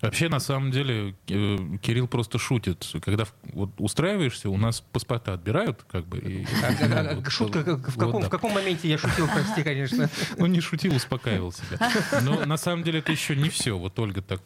Вообще, 0.02 0.28
на 0.28 0.40
самом 0.40 0.72
деле, 0.72 1.14
э, 1.28 1.58
Кирилл 1.80 2.08
просто 2.08 2.36
шутит. 2.38 2.86
Когда 3.02 3.24
вот 3.52 3.70
устраиваешься, 3.78 4.50
у 4.50 4.56
нас 4.56 4.80
паспорта 4.80 5.32
отбирают, 5.34 5.84
как 5.90 6.06
бы. 6.06 6.18
и- 6.18 6.44
А- 6.62 7.02
ну, 7.14 7.14
вот, 7.20 7.30
Шутка, 7.30 7.62
как- 7.62 7.78
в 7.88 7.94
вот, 7.96 8.04
каком, 8.06 8.20
да. 8.22 8.26
в 8.26 8.30
каком 8.30 8.52
моменте 8.52 8.88
я 8.88 8.98
шутил, 8.98 9.28
прости, 9.28 9.62
конечно. 9.62 10.10
Ну, 10.38 10.46
не 10.46 10.60
шутил, 10.60 10.94
успокаивал 10.96 11.52
себя. 11.52 11.78
Но 12.22 12.44
на 12.44 12.56
самом 12.56 12.82
деле 12.82 12.98
это 12.98 13.12
еще 13.12 13.36
не 13.36 13.48
все. 13.48 13.78
Вот 13.78 13.96
Ольга 13.98 14.22
так 14.22 14.40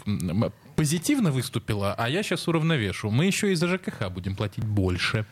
позитивно 0.76 1.30
выступила, 1.32 1.94
а 1.96 2.08
я 2.08 2.22
сейчас 2.22 2.46
уравновешу. 2.48 3.10
Мы 3.10 3.24
еще 3.24 3.50
и 3.50 3.54
за 3.54 3.66
ЖКХ 3.68 4.10
будем 4.10 4.36
платить 4.36 4.64
больше. 4.64 5.24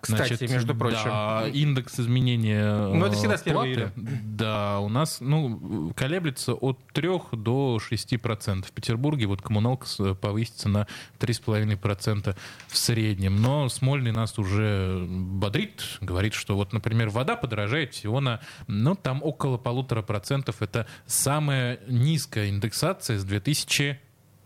Э, 0.00 0.02
Кстати, 0.02 0.28
Значит, 0.34 0.50
между 0.50 0.74
прочим. 0.74 1.04
Да, 1.04 1.46
индекс 1.52 2.00
изменения 2.00 2.88
Ну, 2.88 3.04
это 3.04 3.16
всегда 3.16 3.34
э, 3.34 3.38
с 3.38 3.42
Да, 3.96 4.80
у 4.80 4.88
нас 4.88 5.18
ну, 5.20 5.92
колеблется 5.94 6.54
от 6.54 6.78
3 6.92 7.08
до 7.32 7.78
6 7.78 8.20
процентов. 8.20 8.70
В 8.70 8.72
Петербурге 8.72 9.26
вот 9.26 9.42
коммуналка 9.42 9.86
с- 9.86 10.14
повысится 10.14 10.68
на 10.68 10.86
3,5 11.18 11.76
процента 11.76 12.36
в 12.68 12.76
среднем. 12.76 13.40
Но 13.40 13.68
Смольный 13.68 14.12
нас 14.12 14.38
уже 14.38 15.06
бодрит, 15.08 15.82
говорит, 16.00 16.34
что 16.34 16.56
вот, 16.56 16.72
например, 16.72 17.10
вода 17.10 17.36
подорожает 17.36 17.94
всего 17.94 18.20
на, 18.20 18.40
ну, 18.66 18.94
там 18.94 19.22
около 19.22 19.58
полутора 19.58 20.02
процентов. 20.02 20.62
Это 20.62 20.86
самая 21.06 21.80
низкая 21.86 22.48
индексация 22.48 23.18
с 23.18 23.24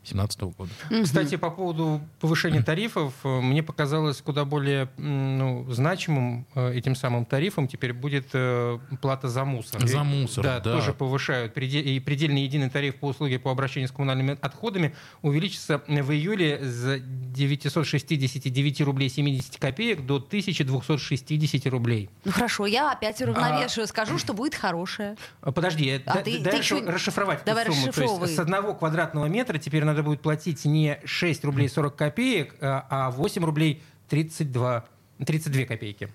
2017 0.05 0.41
года. 0.43 0.71
Кстати, 1.05 1.37
по 1.37 1.51
поводу 1.51 2.01
повышения 2.21 2.63
тарифов, 2.63 3.13
э, 3.25 3.41
мне 3.41 3.63
показалось 3.63 4.21
куда 4.21 4.45
более 4.45 4.89
ну, 4.99 5.67
значимым 5.71 6.47
э, 6.55 6.75
этим 6.75 6.95
самым 6.95 7.25
тарифом 7.25 7.67
теперь 7.69 7.93
будет 7.93 8.27
э, 8.35 8.79
плата 9.01 9.29
за 9.29 9.45
мусор. 9.45 9.87
За 9.87 10.05
мусор, 10.05 10.45
да. 10.45 10.61
тоже 10.61 10.93
повышают. 10.93 11.57
И 11.57 12.01
предельный 12.01 12.43
единый 12.43 12.71
тариф 12.71 12.97
по 12.97 13.07
услуге 13.07 13.39
по 13.39 13.51
обращению 13.51 13.89
с 13.89 13.93
коммунальными 13.93 14.39
отходами 14.41 14.95
увеличится 15.23 15.83
в 15.87 16.13
июле 16.13 16.61
с 16.63 17.01
969 17.01 18.81
рублей 18.83 19.09
70 19.09 19.57
копеек 19.59 20.05
до 20.07 20.17
1260 20.17 21.67
рублей. 21.67 22.11
Ну 22.25 22.33
хорошо, 22.33 22.67
я 22.67 22.93
опять 22.93 23.21
А. 23.21 23.25
уравновешиваю, 23.25 23.87
скажу, 23.87 24.19
что 24.19 24.35
будет 24.35 24.55
хорошее. 24.55 25.17
А, 25.41 25.53
Подожди, 25.53 26.03
А 26.07 26.15
да- 26.15 26.23
ты- 26.23 26.41
дай 26.41 26.59
ты 26.59 26.63
чё- 26.63 26.85
расшифровать 26.91 27.39
эту 27.39 27.47
Давай 27.47 27.65
сумму. 27.67 27.83
То 27.83 27.89
расшифровывай. 27.89 28.23
есть 28.29 28.37
с 28.37 28.39
одного 28.39 28.75
квадратного 28.75 29.27
метра 29.27 29.59
теперь 29.59 29.85
надо 29.95 30.03
будет 30.03 30.21
платить 30.21 30.65
не 30.65 30.99
6 31.05 31.45
рублей 31.45 31.69
40 31.69 31.95
копеек, 31.97 32.55
а 32.61 32.87
а 32.91 33.11
8 33.11 33.45
рублей 33.45 33.83
32, 34.09 34.85
32 35.25 35.65
копейки. 35.65 36.09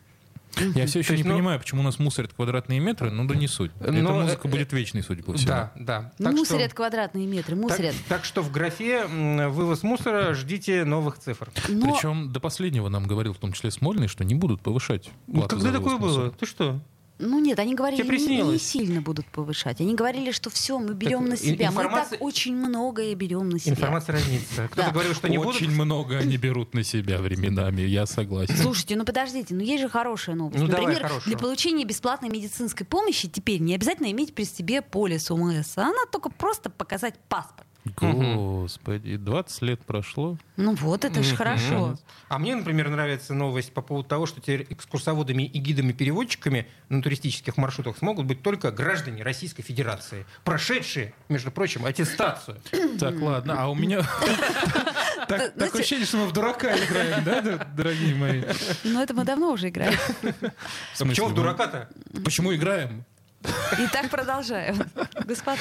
Я 0.76 0.88
все 0.88 1.00
еще 1.00 1.14
есть, 1.14 1.24
не 1.24 1.30
ну- 1.30 1.36
понимаю, 1.36 1.60
почему 1.60 1.82
у 1.82 1.84
нас 1.84 2.00
мусорят 2.00 2.34
квадратные 2.34 2.80
метры, 2.80 3.12
ну 3.12 3.26
да 3.28 3.36
не 3.36 3.48
суть. 3.48 3.72
Эта 3.80 3.92
Но, 3.92 4.22
музыка 4.22 4.48
э, 4.48 4.52
будет 4.52 4.74
вечной, 4.74 5.04
судя 5.04 5.22
по 5.24 5.34
всему. 5.34 5.48
Да, 5.48 5.72
да. 5.76 6.12
Ну, 6.18 6.26
Так 6.26 6.34
что- 6.34 6.40
мусорят 6.40 6.74
квадратные 6.74 7.28
метры, 7.28 7.56
так, 7.56 7.64
мусорят. 7.64 7.96
так 8.10 8.26
что 8.26 8.42
в 8.42 8.52
графе 8.52 9.06
вывоз 9.06 9.84
мусора 9.84 10.34
ждите 10.34 10.86
новых 10.86 11.20
цифр. 11.20 11.50
Но 11.70 11.94
Причем 11.94 12.34
до 12.34 12.40
последнего 12.40 12.90
нам 12.90 13.06
говорил, 13.06 13.34
в 13.34 13.38
том 13.38 13.54
числе 13.54 13.70
Смольный, 13.72 14.08
что 14.08 14.24
не 14.26 14.34
будут 14.36 14.62
повышать 14.62 15.12
Ну, 15.28 15.36
плату 15.36 15.50
Когда 15.56 15.72
за 15.72 15.78
такое 15.78 15.96
вывоз 15.96 16.16
было? 16.16 16.24
мусора. 16.26 16.38
Ты 16.40 16.46
что? 16.48 16.80
Ну 17.22 17.40
нет, 17.40 17.60
они 17.60 17.76
говорили, 17.76 18.02
не, 18.02 18.42
не 18.42 18.58
сильно 18.60 19.02
будут 19.02 19.26
повышать. 19.26 19.82
Они 19.82 19.94
говорили, 19.94 20.32
что 20.32 20.50
все, 20.50 20.80
мы 20.80 20.94
берем 20.94 21.26
на 21.26 21.34
ин- 21.34 21.38
себя. 21.38 21.70
Мы 21.70 21.82
информация- 21.82 22.18
так 22.18 22.22
очень 22.22 22.56
многое 22.56 23.14
берем 23.14 23.50
на 23.50 23.60
себя. 23.60 23.74
Информация 23.74 24.14
разнится. 24.14 24.68
Кто-то 24.68 24.88
Да. 24.88 24.92
говорил, 24.92 25.14
что 25.14 25.28
не 25.28 25.38
будут. 25.38 25.56
Очень 25.56 25.72
много 25.72 26.18
они 26.18 26.38
берут 26.38 26.74
на 26.74 26.84
себя 26.84 27.20
временами, 27.20 27.82
я 27.82 28.06
согласен. 28.06 28.56
Слушайте, 28.56 28.96
ну 28.96 29.04
подождите, 29.04 29.54
ну 29.54 29.62
есть 29.62 29.82
же 29.84 29.90
хорошая 29.90 30.36
новость. 30.38 30.60
Ну, 30.62 30.68
давай 30.68 30.86
Например, 30.88 31.04
хорошую. 31.10 31.30
для 31.36 31.38
получения 31.38 31.84
бесплатной 31.84 32.30
медицинской 32.30 32.86
помощи 32.86 33.28
теперь 33.28 33.60
не 33.60 33.76
обязательно 33.76 34.10
иметь 34.12 34.34
при 34.34 34.46
себе 34.46 34.82
полис 34.82 35.30
УМС, 35.30 35.74
а 35.78 35.88
надо 35.88 36.10
только 36.12 36.30
просто 36.30 36.70
показать 36.70 37.16
паспорт. 37.28 37.68
Господи, 37.86 39.16
20 39.18 39.62
лет 39.64 39.80
прошло. 39.86 40.38
Ну 40.58 40.76
вот, 40.76 41.06
это 41.06 41.24
же 41.24 41.36
хорошо. 41.36 41.98
А 42.28 42.38
мне, 42.38 42.56
например, 42.56 42.90
нравится 42.90 43.34
новость 43.34 43.74
по 43.74 43.82
поводу 43.82 44.08
того, 44.08 44.26
что 44.26 44.42
теперь 44.42 44.68
экскурсоводами 44.70 45.44
и 45.44 45.60
гидами-переводчиками 45.60 46.68
на 46.90 47.02
туристических 47.02 47.58
маршрутах 47.58 47.98
смогут 47.98 48.26
быть 48.26 48.42
только 48.44 48.72
граждане 48.72 49.24
Российской 49.24 49.64
Федерации, 49.64 50.26
прошедшие, 50.44 51.14
между 51.30 51.52
прочим, 51.52 51.86
аттестацию. 51.86 52.58
Так, 53.00 53.20
ладно, 53.22 53.56
а 53.58 53.70
у 53.70 53.76
меня 53.76 54.02
так- 55.28 55.28
знаете- 55.28 55.52
такое 55.58 55.82
ощущение, 55.82 56.06
что 56.06 56.18
мы 56.18 56.28
в 56.28 56.34
дурака 56.34 56.76
играем, 56.78 57.24
да, 57.24 57.42
дорогие 57.76 58.16
мои? 58.16 58.44
Но 58.84 59.02
это 59.02 59.14
мы 59.14 59.24
давно 59.24 59.52
уже 59.54 59.70
играем. 59.70 59.98
Чего 61.14 61.28
в 61.28 61.34
дурака-то? 61.34 61.90
Почему 62.24 62.54
играем? 62.54 63.06
И 63.44 63.88
так 63.94 64.10
продолжаем. 64.10 64.84
Господа. 65.26 65.60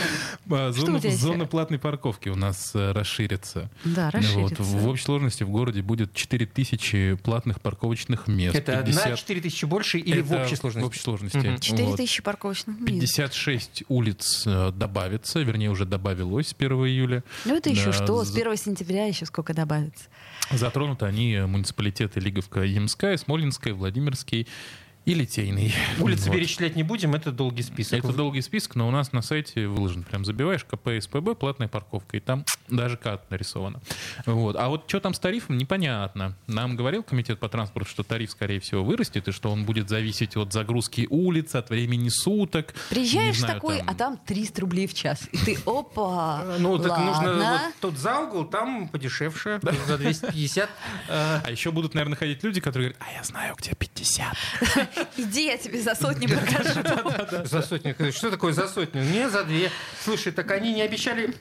А, 0.50 0.72
Что 0.72 0.80
Зона, 0.86 0.96
у 0.96 0.98
тебя 1.00 1.10
есть? 1.10 1.22
зона 1.22 1.46
платной 1.46 1.78
парковки 1.78 2.28
у 2.28 2.34
нас 2.34 2.72
э, 2.74 2.90
расширится. 2.92 3.70
Да, 3.84 4.10
расширится. 4.10 4.62
Вот, 4.62 4.82
в 4.82 4.88
общей 4.88 5.04
сложности 5.04 5.44
в 5.44 5.50
городе 5.50 5.82
будет 5.82 6.12
4000 6.12 7.14
платных 7.22 7.60
парковочных 7.60 8.26
мест. 8.26 8.56
Это 8.56 8.76
на 8.78 8.82
50 8.82 9.18
4 9.18 9.40
тысячи 9.42 9.64
больше 9.64 9.98
или 9.98 10.20
в 10.20 10.32
Это 10.32 10.42
общей 10.42 10.56
сложности? 10.56 10.84
В 10.84 10.88
общей 10.88 11.00
сложности. 11.00 11.36
Мгм. 11.36 11.60
4 11.60 11.84
Вот. 11.88 11.96
тысячи 11.98 12.22
парковочных 12.22 12.80
мест. 12.80 12.90
56 12.90 13.84
улиц 13.88 14.42
э, 14.46 14.72
добавится, 14.74 15.38
вернее, 15.40 15.70
уже 15.70 15.84
добавилось 15.84 16.48
с 16.48 16.54
1 16.58 16.72
июля. 16.86 17.22
Ну 17.44 17.54
это 17.56 17.70
еще 17.70 17.86
Да, 17.86 17.92
что? 17.92 18.24
С 18.24 18.28
за- 18.28 18.40
1 18.40 18.56
сентября 18.56 19.06
еще 19.06 19.24
сколько 19.26 19.54
добавится. 19.54 20.04
Затронуты 20.50 21.06
они 21.06 21.32
э, 21.34 21.46
муниципалитеты 21.46 22.18
Лиговка, 22.18 22.62
Ямская, 22.62 23.16
Смолинская, 23.18 23.74
Владимирский 23.74 24.48
и 25.04 25.14
Литейный. 25.14 25.74
Улицы 26.00 26.28
Вот. 26.28 26.36
перечислять 26.36 26.76
не 26.76 26.82
будем, 26.82 27.14
это 27.14 27.32
долгий 27.32 27.62
список. 27.62 27.98
Это 28.04 28.12
долгий 28.12 28.42
список, 28.42 28.74
но 28.74 28.86
у 28.86 28.90
нас 28.90 29.12
на 29.12 29.22
сайте 29.22 29.66
выложен. 29.66 30.02
Прям 30.02 30.24
забиваешь 30.24 30.64
КП 30.64 30.90
СПБ, 31.00 31.34
платная 31.38 31.68
парковка, 31.68 32.16
и 32.16 32.20
там 32.20 32.44
даже 32.68 32.96
кат 32.96 33.30
нарисовано. 33.30 33.80
Вот. 34.26 34.56
А 34.56 34.68
вот 34.68 34.84
что 34.86 35.00
там 35.00 35.14
с 35.14 35.18
тарифом, 35.18 35.56
непонятно. 35.56 36.36
Нам 36.46 36.76
говорил 36.76 37.02
комитет 37.02 37.38
по 37.40 37.48
транспорту, 37.48 37.88
что 37.90 38.02
тариф, 38.02 38.30
скорее 38.32 38.60
всего, 38.60 38.84
вырастет, 38.84 39.28
и 39.28 39.32
что 39.32 39.50
он 39.50 39.64
будет 39.64 39.88
зависеть 39.88 40.36
от 40.36 40.52
загрузки 40.52 41.06
улиц, 41.08 41.54
от 41.54 41.70
времени 41.70 42.10
суток. 42.10 42.74
Приезжаешь 42.90 43.38
знаю, 43.38 43.54
такой, 43.54 43.80
а 43.80 43.94
там 43.94 44.18
300 44.18 44.60
рублей 44.60 44.86
в 44.86 44.94
час. 44.94 45.26
И 45.32 45.38
ты, 45.38 45.58
опа, 45.64 46.44
Ну, 46.58 46.78
так 46.78 46.98
нужно 46.98 47.28
ладно. 47.28 47.60
вот 47.64 47.74
тот 47.80 47.98
за 47.98 48.18
угол, 48.20 48.44
там 48.44 48.88
подешевше, 48.88 49.60
за 49.86 49.96
250. 49.98 50.68
Э, 51.08 51.40
А 51.44 51.50
еще 51.50 51.70
будут, 51.70 51.94
наверное, 51.94 52.16
ходить 52.16 52.42
люди, 52.42 52.60
которые 52.60 52.90
говорят, 52.90 53.08
а 53.08 53.16
я 53.16 53.22
знаю, 53.24 53.54
где 53.56 53.74
50. 53.74 54.36
Иди, 55.16 55.46
я 55.46 55.56
тебе 55.58 55.80
за 55.80 55.94
сотни 55.94 56.26
покажу. 56.26 57.46
За 57.46 57.62
сотню. 57.62 57.94
Что 58.12 58.30
такое 58.30 58.52
за 58.52 58.68
сотню? 58.68 59.02
Не 59.02 59.28
за 59.28 59.44
две. 59.44 59.70
Слушай, 60.04 60.32
так 60.32 60.50
они 60.50 60.72
не 60.74 60.82
обещали... 60.82 61.34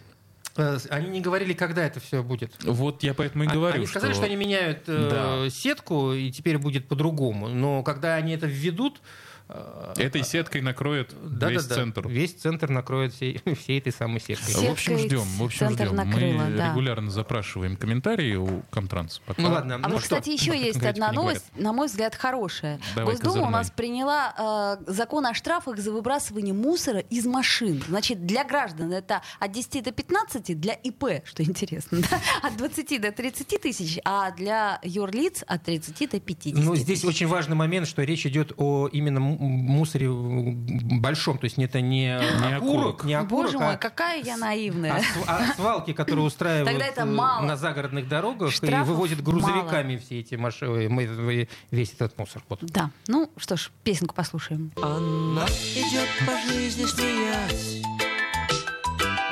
э, 0.55 0.77
Они 0.89 1.09
не 1.09 1.21
говорили, 1.21 1.53
когда 1.53 1.85
это 1.85 1.99
все 1.99 2.23
будет. 2.23 2.51
Вот 2.63 3.03
я 3.03 3.13
поэтому 3.13 3.43
и 3.43 3.47
А- 3.47 3.51
говорю, 3.51 3.75
они 3.75 3.85
сказали, 3.87 4.13
что, 4.13 4.25
они 4.25 4.35
меняют 4.35 4.83
э, 4.87 5.09
Да. 5.43 5.49
сетку, 5.49 6.13
и 6.13 6.31
теперь 6.31 6.57
будет 6.57 6.87
по-другому. 6.87 7.47
Но 7.47 7.83
когда 7.83 8.15
они 8.15 8.33
это 8.33 8.47
введут... 8.47 9.01
э, 9.49 9.93
этой 9.97 10.23
сеткой 10.23 10.61
накроет 10.61 11.13
да, 11.23 11.49
весь 11.49 11.63
да, 11.65 11.69
да, 11.69 11.75
центр. 11.75 12.07
Весь 12.07 12.33
центр 12.33 12.69
накроет 12.69 13.13
всей, 13.13 13.41
всей 13.55 13.79
этой 13.79 13.91
самой 13.93 14.19
сеткой. 14.19 14.47
Сеткой 14.53 14.67
В 14.69 14.71
общем, 14.71 14.97
ждем. 14.97 15.23
В 15.37 15.43
общем, 15.43 15.59
центр 15.67 15.85
ждем. 15.87 15.95
накрыло, 15.95 16.43
Мы 16.43 16.57
да. 16.57 16.69
регулярно 16.69 17.09
запрашиваем 17.11 17.75
комментарии 17.77 18.35
у 18.35 18.61
Комтранс. 18.69 19.19
Пока. 19.25 19.41
Ну 19.41 19.49
ладно, 19.49 19.75
А 19.75 19.87
ну 19.87 19.95
вот, 19.95 19.99
что? 20.03 20.15
кстати, 20.17 20.29
еще 20.29 20.51
есть 20.57 20.79
Говорите, 20.79 20.89
одна 20.89 21.11
новость, 21.11 21.45
на 21.55 21.73
мой 21.73 21.87
взгляд, 21.87 22.15
хорошая. 22.15 22.79
Давай, 22.95 23.13
Госдума 23.13 23.31
у 23.31 23.35
козырной. 23.35 23.51
нас 23.59 23.71
приняла 23.71 24.77
э, 24.87 24.91
закон 24.91 25.25
о 25.25 25.33
штрафах 25.33 25.77
за 25.79 25.91
выбрасывание 25.91 26.53
мусора 26.53 26.99
из 26.99 27.25
машин. 27.25 27.83
Значит, 27.87 28.25
для 28.25 28.43
граждан 28.43 28.91
это 28.93 29.21
от 29.39 29.51
10 29.51 29.83
до 29.83 29.91
15, 29.91 30.59
для 30.59 30.73
ИП, 30.73 31.03
что 31.25 31.43
интересно, 31.43 31.99
да, 32.11 32.19
от 32.47 32.57
20 32.57 33.01
до 33.01 33.11
30 33.11 33.61
тысяч, 33.61 33.99
а 34.03 34.31
для 34.31 34.79
юрлиц 34.83 35.43
от 35.47 35.63
30 35.63 36.09
до 36.11 36.19
50 36.19 36.63
Ну, 36.63 36.75
здесь 36.75 37.01
тысяч. 37.01 37.09
очень 37.15 37.27
важный 37.27 37.55
момент, 37.55 37.87
что 37.87 38.03
речь 38.03 38.25
идет 38.25 38.51
о 38.57 38.87
именно 38.91 39.19
мусоре 39.39 40.09
большом, 40.09 41.37
то 41.37 41.45
есть 41.45 41.57
это 41.57 41.81
не, 41.81 42.15
окурок, 42.17 42.63
окурок. 42.63 43.03
не 43.03 43.13
окурок, 43.13 43.29
Боже 43.45 43.57
а- 43.57 43.61
мой, 43.67 43.77
какая 43.77 44.21
я 44.23 44.37
наивная. 44.37 45.01
а 45.27 45.37
а 45.37 45.53
свалки, 45.53 45.93
которые 45.93 46.25
устраивают 46.27 46.69
Тогда 46.69 46.85
это 46.85 47.01
э, 47.01 47.05
мало. 47.05 47.45
на 47.45 47.55
загородных 47.57 48.07
дорогах 48.07 48.49
и 48.49 48.51
Штрафов 48.51 48.87
вывозят 48.87 49.21
грузовиками 49.21 49.97
все 49.97 50.19
эти 50.19 50.35
машины, 50.35 51.47
весь 51.71 51.93
этот 51.93 52.17
мусор. 52.17 52.41
Вот. 52.49 52.59
Да, 52.63 52.89
ну 53.07 53.29
что 53.37 53.55
ж, 53.57 53.71
песенку 53.83 54.15
послушаем. 54.15 54.71
Она 54.81 55.45
идет 55.75 56.07
по 56.25 56.51
жизни 56.51 56.85
смеясь 56.85 57.81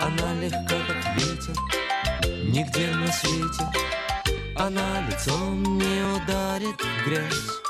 Она 0.02 0.34
легка, 0.42 0.78
как 0.88 1.16
ветер 1.16 1.56
Нигде 2.48 2.88
на 2.96 3.08
свете 3.12 3.64
Она 4.56 5.08
лицом 5.08 5.64
не 5.78 6.16
ударит 6.16 6.80
в 6.80 7.06
грязь 7.08 7.65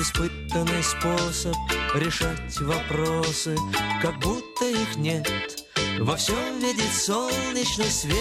Испытанный 0.00 0.84
способ 0.84 1.56
решать 1.92 2.60
вопросы 2.60 3.56
Как 4.00 4.16
будто 4.20 4.64
их 4.64 4.94
нет. 4.94 5.28
Во 5.98 6.14
всем 6.14 6.60
видит 6.60 6.94
солнечный 6.94 7.90
свет. 7.90 8.16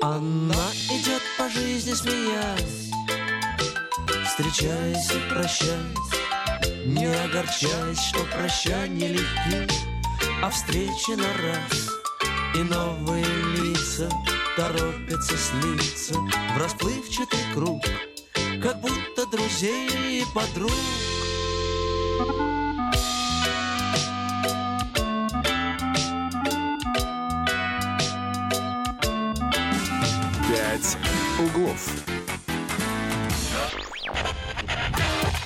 Она 0.00 0.70
идет 0.90 1.22
по 1.36 1.48
жизни 1.48 1.92
смеясь 1.94 2.92
Встречаясь 4.28 5.10
и 5.10 5.30
прощаясь 5.30 6.86
Не 6.86 7.06
огорчаясь, 7.06 7.98
что 7.98 8.20
прощания 8.26 9.08
легки 9.08 9.74
А 10.40 10.50
встречи 10.50 11.12
на 11.16 11.32
раз 11.42 11.90
И 12.54 12.58
новые 12.58 13.24
лица 13.56 14.08
Торопятся 14.56 15.36
слиться 15.36 16.14
В 16.14 16.58
расплывчатый 16.58 17.40
круг 17.52 17.82
Как 18.62 18.80
будто 18.80 19.26
друзей 19.26 20.20
и 20.20 20.24
подруг 20.32 20.70
«Пять 30.48 30.96
углов». 31.40 31.90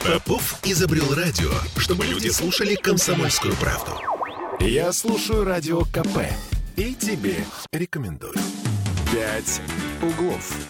Попов 0.05 0.59
изобрел 0.65 1.15
радио, 1.15 1.51
чтобы 1.79 2.05
люди 2.05 2.29
слушали 2.29 2.75
комсомольскую 2.75 3.55
правду. 3.57 3.93
Я 4.61 4.93
слушаю 4.93 5.45
радио 5.45 5.83
КП 5.85 6.31
и 6.77 6.95
тебе 6.95 7.37
рекомендую. 7.73 8.48
«Пять 9.13 9.63
углов». 10.03 10.69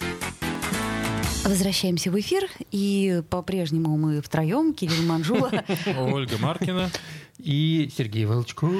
Возвращаемся 1.44 2.10
в 2.10 2.20
эфир, 2.20 2.44
и 2.70 3.22
по-прежнему 3.30 3.96
мы 3.96 4.20
втроем, 4.20 4.74
Кирилл 4.74 5.02
Манжула. 5.06 5.50
Ольга 5.98 6.36
Маркина. 6.38 6.90
И 7.38 7.88
Сергей 7.96 8.24
Волчков. 8.24 8.72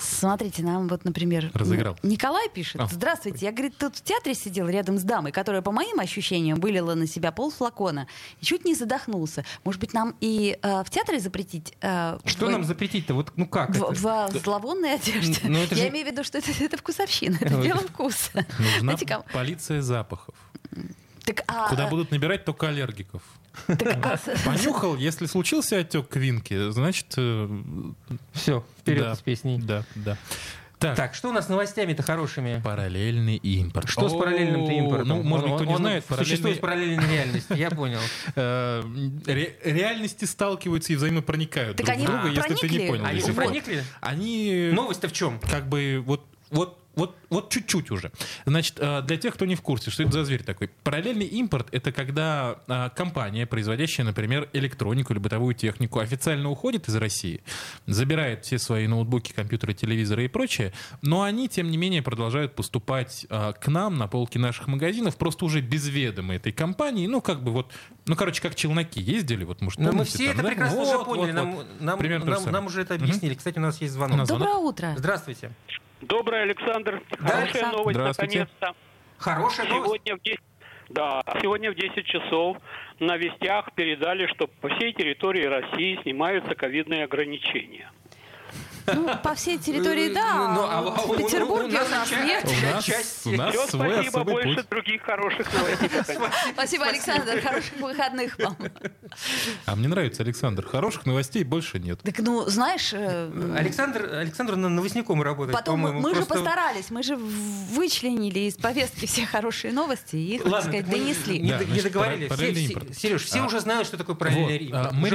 Смотрите, 0.00 0.62
нам 0.62 0.86
вот, 0.86 1.04
например, 1.04 1.50
Разыграл. 1.54 1.98
Николай 2.04 2.48
пишет. 2.48 2.80
А. 2.80 2.86
Здравствуйте, 2.86 3.46
я, 3.46 3.52
говорит, 3.52 3.76
тут 3.78 3.96
в 3.96 4.02
театре 4.04 4.34
сидел 4.34 4.68
рядом 4.68 4.98
с 4.98 5.02
дамой, 5.02 5.32
которая, 5.32 5.60
по 5.60 5.72
моим 5.72 5.98
ощущениям, 5.98 6.60
вылила 6.60 6.94
на 6.94 7.06
себя 7.08 7.32
пол 7.32 7.50
флакона 7.50 8.06
и 8.40 8.44
чуть 8.44 8.64
не 8.64 8.74
задохнулся. 8.76 9.44
Может 9.64 9.80
быть, 9.80 9.92
нам 9.92 10.14
и 10.20 10.56
э, 10.62 10.84
в 10.84 10.90
театре 10.90 11.18
запретить? 11.18 11.74
э, 11.82 12.18
Что 12.24 12.46
в- 12.46 12.50
нам 12.50 12.62
запретить-то? 12.64 13.14
Вот, 13.14 13.32
ну 13.36 13.46
как 13.46 13.70
в, 13.74 14.06
это? 14.06 14.28
в 14.38 14.42
зловонной 14.42 14.94
одежде. 14.94 15.40
Ну, 15.44 15.58
Я 15.58 15.66
же- 15.76 15.88
имею 15.88 16.06
в 16.06 16.10
виду, 16.12 16.22
что 16.22 16.38
это, 16.38 16.50
это 16.60 16.76
вкусовщина, 16.76 17.36
это 17.40 17.60
дело 17.60 17.80
вкуса. 17.80 18.46
Нужна 18.82 19.20
полиция 19.32 19.82
запахов. 19.82 20.34
Так, 21.24 21.42
а, 21.48 21.68
Куда 21.70 21.88
а, 21.88 21.90
будут 21.90 22.12
набирать 22.12 22.44
только 22.44 22.68
аллергиков. 22.68 23.20
Так, 23.66 24.06
а, 24.06 24.16
с- 24.16 24.42
Понюхал, 24.44 24.96
если 24.96 25.26
случился 25.26 25.78
отек 25.78 26.08
квинки, 26.08 26.70
значит... 26.70 27.06
э, 27.16 27.48
Все, 28.32 28.64
вперед 28.80 29.02
да, 29.02 29.14
с 29.14 29.20
песней. 29.20 29.58
Да, 29.60 29.84
да. 29.94 30.16
Так, 30.78 30.94
Так, 30.94 31.14
что 31.14 31.30
у 31.30 31.32
нас 31.32 31.46
с 31.46 31.48
новостями-то 31.48 32.02
хорошими? 32.02 32.60
параллельный 32.62 33.36
импорт. 33.36 33.88
Что 33.88 34.10
с 34.10 34.12
О, 34.12 34.18
параллельным-то 34.18 34.72
импортом? 34.72 35.08
Ну, 35.08 35.22
может, 35.22 35.46
Он- 35.46 35.52
никто 35.52 35.64
не 35.64 35.72
он 35.74 35.78
знает. 35.80 36.04
Существует 36.06 36.60
параллельные- 36.60 36.96
параллельная 36.98 37.10
реальность, 37.24 37.46
я 37.48 37.70
понял. 37.82 37.98
э, 38.34 38.82
ре- 39.26 39.56
реальности 39.64 40.26
сталкиваются 40.26 40.92
и 40.92 40.96
взаимопроникают 40.96 41.78
друг 41.78 41.88
в 41.88 42.04
друга, 42.04 42.28
если 42.28 42.54
ты 42.56 42.68
не 42.68 42.78
проникли? 42.78 42.86
понял. 42.88 43.04
Они 43.06 43.22
проникли? 43.32 43.84
Они 44.02 44.70
Новость-то 44.74 45.08
в 45.08 45.12
чем? 45.14 45.40
как 45.40 45.66
бы 45.66 46.02
вот, 46.04 46.26
вот 46.50 46.78
вот, 46.96 47.14
вот 47.30 47.50
чуть-чуть 47.50 47.90
уже. 47.90 48.10
Значит, 48.46 48.78
э, 48.80 49.02
для 49.02 49.16
тех, 49.18 49.34
кто 49.34 49.44
не 49.44 49.54
в 49.54 49.62
курсе, 49.62 49.90
что 49.90 50.02
это 50.02 50.12
за 50.12 50.24
зверь 50.24 50.42
такой. 50.42 50.68
Параллельный 50.82 51.26
импорт— 51.26 51.68
это 51.72 51.92
когда 51.92 52.58
э, 52.66 52.88
компания, 52.96 53.46
производящая, 53.46 54.06
например, 54.06 54.48
электронику 54.54 55.12
или 55.12 55.20
бытовую 55.20 55.54
технику, 55.54 56.00
официально 56.00 56.50
уходит 56.50 56.88
из 56.88 56.96
России, 56.96 57.42
забирает 57.86 58.44
все 58.44 58.58
свои 58.58 58.86
ноутбуки, 58.86 59.32
компьютеры, 59.32 59.74
телевизоры 59.74 60.24
и 60.24 60.28
прочее, 60.28 60.72
но 61.02 61.22
они, 61.22 61.48
тем 61.48 61.70
не 61.70 61.76
менее, 61.76 62.02
продолжают 62.02 62.54
поступать 62.54 63.26
э, 63.28 63.52
к 63.60 63.68
нам 63.68 63.96
на 63.96 64.08
полки 64.08 64.38
наших 64.38 64.66
магазинов, 64.66 65.16
просто 65.16 65.44
уже 65.44 65.60
без 65.60 65.86
ведома 65.88 66.34
этой 66.34 66.52
компании. 66.52 67.06
Ну, 67.06 67.20
как 67.20 67.42
бы 67.42 67.52
вот, 67.52 67.72
ну, 68.06 68.16
короче, 68.16 68.40
как 68.40 68.54
челноки 68.54 69.00
ездили, 69.00 69.44
вот, 69.44 69.60
может, 69.60 69.78
Но 69.78 69.86
мы 69.86 69.90
помните, 69.98 70.10
все 70.12 70.26
там, 70.28 70.32
это 70.34 70.42
да? 70.42 70.48
прекрасно 70.48 70.78
Вот, 70.78 70.88
уже 70.88 70.96
вот, 70.96 71.06
поняли. 71.06 71.26
вот. 71.32 71.34
Нам, 71.34 71.66
нам, 71.80 71.98
Примерно 71.98 72.24
нам- 72.26 72.34
самое. 72.36 72.52
нам 72.52 72.66
уже 72.66 72.80
это 72.80 72.94
объяснили. 72.94 73.34
Кстати, 73.34 73.58
у 73.58 73.62
нас 73.62 73.80
есть 73.82 73.92
звонок. 73.92 74.26
Доброе 74.26 74.54
утро. 74.56 74.94
Здравствуйте. 74.96 75.50
Добрый 76.00 76.42
Александр. 76.42 77.02
Да, 77.10 77.16
Хорошая 77.16 77.42
Александр. 77.44 77.76
новость, 77.76 77.98
наконец-то. 77.98 78.74
Хорошая 79.18 79.66
новость. 79.68 79.86
Сегодня 79.86 80.16
в 80.16 80.20
10, 80.22 80.40
да, 80.90 81.22
сегодня 81.40 81.72
в 81.72 81.74
10 81.74 82.04
часов 82.06 82.58
на 83.00 83.16
вестях 83.16 83.72
передали, 83.74 84.26
что 84.26 84.46
по 84.46 84.68
всей 84.68 84.92
территории 84.92 85.44
России 85.44 85.98
снимаются 86.02 86.54
ковидные 86.54 87.04
ограничения. 87.04 87.90
Ну, 88.94 89.16
по 89.22 89.34
всей 89.34 89.58
территории, 89.58 90.12
да. 90.12 90.54
Ну, 90.54 90.62
а- 90.62 90.78
а 90.78 90.82
в 91.06 91.16
Петербурге 91.16 91.78
у 91.80 91.86
у 91.86 91.88
нас 91.88 92.10
нет. 92.10 92.44
У 92.44 92.66
нас, 92.74 92.84
Часть- 92.84 93.26
у 93.26 93.30
нас 93.32 93.54
Все, 93.54 93.66
свой 93.66 93.92
спасибо, 93.92 94.08
особый 94.08 94.34
больше 94.34 94.54
путь. 94.56 94.68
других 94.70 95.02
хороших 95.02 95.52
новостей. 95.52 95.88
Спасибо, 96.52 96.84
Александр. 96.86 97.40
Хороших 97.40 97.76
выходных 97.80 98.38
вам. 98.38 98.56
А 99.66 99.76
мне 99.76 99.88
нравится, 99.88 100.22
Александр. 100.22 100.64
Хороших 100.66 101.06
новостей 101.06 101.44
больше 101.44 101.78
нет. 101.78 102.00
Так, 102.02 102.18
ну, 102.20 102.44
знаешь, 102.48 102.90
э, 102.92 103.54
Александр, 103.56 104.08
Александр 104.14 104.56
на 104.56 104.68
новостником 104.68 105.22
работает, 105.22 105.56
потом 105.56 105.80
мы, 105.80 106.14
же 106.14 106.24
постарались, 106.24 106.90
мы 106.90 107.02
же 107.02 107.16
вычленили 107.16 108.40
из 108.40 108.54
повестки 108.54 109.06
все 109.06 109.26
хорошие 109.26 109.72
новости 109.72 110.16
и 110.16 110.36
их, 110.36 110.42
так 110.44 110.62
сказать, 110.62 110.88
донесли. 110.88 111.38
Не, 111.38 111.50
Да, 111.50 111.58
д- 111.58 111.64
не 111.64 111.70
значит, 111.72 111.84
договорили. 111.84 112.28
параллельный 112.28 112.64
Все- 112.64 112.72
импорт. 112.72 112.90
все- 112.92 113.00
Сереж, 113.08 113.22
все 113.24 113.40
А. 113.40 113.46
уже 113.46 113.60
знают, 113.60 113.86
что 113.86 113.96
такое 113.96 114.16
параллельный 114.16 114.56
а, 114.56 114.60
импорт. 114.60 114.92
мы, 114.94 115.10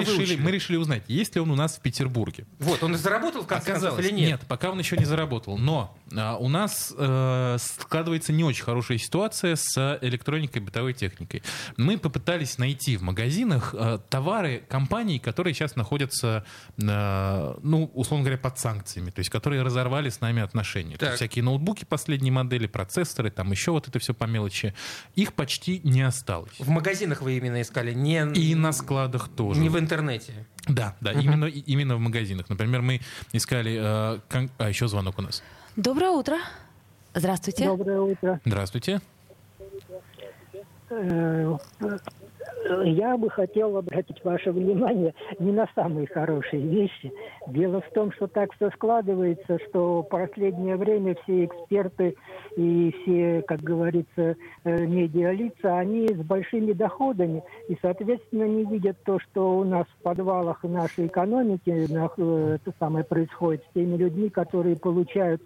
решили, 0.52 0.78
узнать, 0.78 1.04
есть 1.08 1.36
ли 1.36 1.42
он 1.42 1.52
у 1.52 1.56
нас 1.56 1.76
в 1.78 1.82
Петербурге. 1.82 2.46
Вот, 2.60 2.82
он 2.84 2.96
заработал 2.96 3.44
в 3.44 3.48
Оказалось, 3.70 4.06
или 4.06 4.12
нет? 4.14 4.30
нет, 4.30 4.42
пока 4.48 4.72
он 4.72 4.80
еще 4.80 4.98
не 4.98 5.06
заработал. 5.06 5.58
Но 5.58 5.98
а, 6.16 6.36
у 6.38 6.50
нас 6.50 6.94
э, 6.98 7.58
складывается 7.60 8.34
не 8.34 8.44
очень 8.44 8.64
хорошая 8.64 8.98
ситуация 8.98 9.56
с 9.56 10.00
электроникой 10.02 10.62
и 10.62 10.66
бытовой 10.66 10.94
техникой. 10.94 11.44
Мы 11.78 11.98
попытались 11.98 12.58
найти 12.58 12.98
в 12.98 13.02
магазинах 13.02 13.74
э, 13.78 14.00
товары 14.10 14.64
компаний, 14.70 15.20
которые 15.20 15.54
сейчас 15.54 15.76
находятся, 15.76 16.46
э, 16.78 17.56
ну, 17.64 17.92
условно 17.94 18.26
говоря, 18.26 18.38
под 18.38 18.58
санкциями, 18.60 19.12
то 19.12 19.20
есть 19.20 19.30
которые 19.30 19.62
разорвали 19.62 20.10
с 20.10 20.22
нами 20.22 20.42
отношения. 20.42 20.94
То 20.94 21.00
Так. 21.02 21.10
есть 21.10 21.18
всякие 21.18 21.44
ноутбуки 21.44 21.86
последней 21.86 22.32
модели, 22.32 22.68
процессоры, 22.68 23.32
там 23.32 23.52
еще 23.52 23.72
вот 23.72 23.88
это 23.88 24.00
все 24.00 24.14
по 24.14 24.26
мелочи. 24.26 24.74
Их 25.16 25.34
почти 25.34 25.82
не 25.84 26.02
осталось. 26.02 26.54
В 26.60 26.70
магазинах 26.70 27.22
вы 27.22 27.38
именно 27.38 27.62
искали, 27.62 27.94
не, 27.94 28.22
И 28.34 28.56
на 28.56 28.72
складах 28.72 29.30
тоже. 29.30 29.60
не 29.60 29.70
в 29.70 29.78
интернете. 29.80 30.48
Да, 30.68 30.96
да, 31.02 31.12
именно, 31.12 31.46
и- 31.46 31.60
именно 31.60 31.96
в 31.96 32.00
магазинах. 32.00 32.48
Например, 32.50 32.82
мы 32.82 33.02
искали... 33.34 33.51
э, 33.56 34.20
кон- 34.30 34.50
А, 34.58 34.70
еще 34.70 34.88
звонок 34.88 35.20
у 35.20 35.22
нас. 35.22 35.44
Доброе 35.76 36.12
утро. 36.12 36.38
Здравствуйте. 37.14 37.66
Доброе 37.66 38.02
утро. 38.02 38.40
Здравствуйте. 38.46 39.02
Э, 40.90 41.58
Я 42.86 43.18
бы 43.18 43.30
хотел 43.30 43.78
обратить 43.78 44.24
ваше 44.24 44.52
внимание 44.52 45.14
не 45.40 45.52
на 45.52 45.68
самые 45.76 46.08
хорошие 46.08 46.62
вещи. 46.62 47.12
Дело 47.48 47.82
в 47.82 47.90
том, 47.94 48.12
что 48.14 48.28
так 48.28 48.54
все 48.54 48.70
складывается, 48.72 49.60
что 49.70 50.02
в 50.02 50.10
последнее 50.10 50.76
время 50.76 51.16
все 51.24 51.46
эксперты 51.46 52.16
и 52.56 52.96
все, 53.02 53.44
как 53.48 53.62
говорится, 53.62 54.36
э, 54.64 54.86
медиалица, 54.86 55.78
они 55.78 56.08
с 56.08 56.18
большими 56.18 56.72
доходами 56.72 57.44
и, 57.68 57.78
соответственно, 57.82 58.46
не 58.46 58.64
видят 58.66 58.98
то, 59.04 59.20
что 59.20 59.58
у 59.58 59.64
нас 59.64 59.86
в 59.88 60.04
подвалах 60.04 60.64
нашей 60.64 61.08
экономики 61.08 61.70
э, 61.70 62.56
это 62.56 62.74
самое 62.80 63.04
происходит 63.04 63.64
с 63.64 63.74
теми 63.74 63.98
людьми, 63.98 64.30
которые 64.30 64.76
получают 64.76 65.42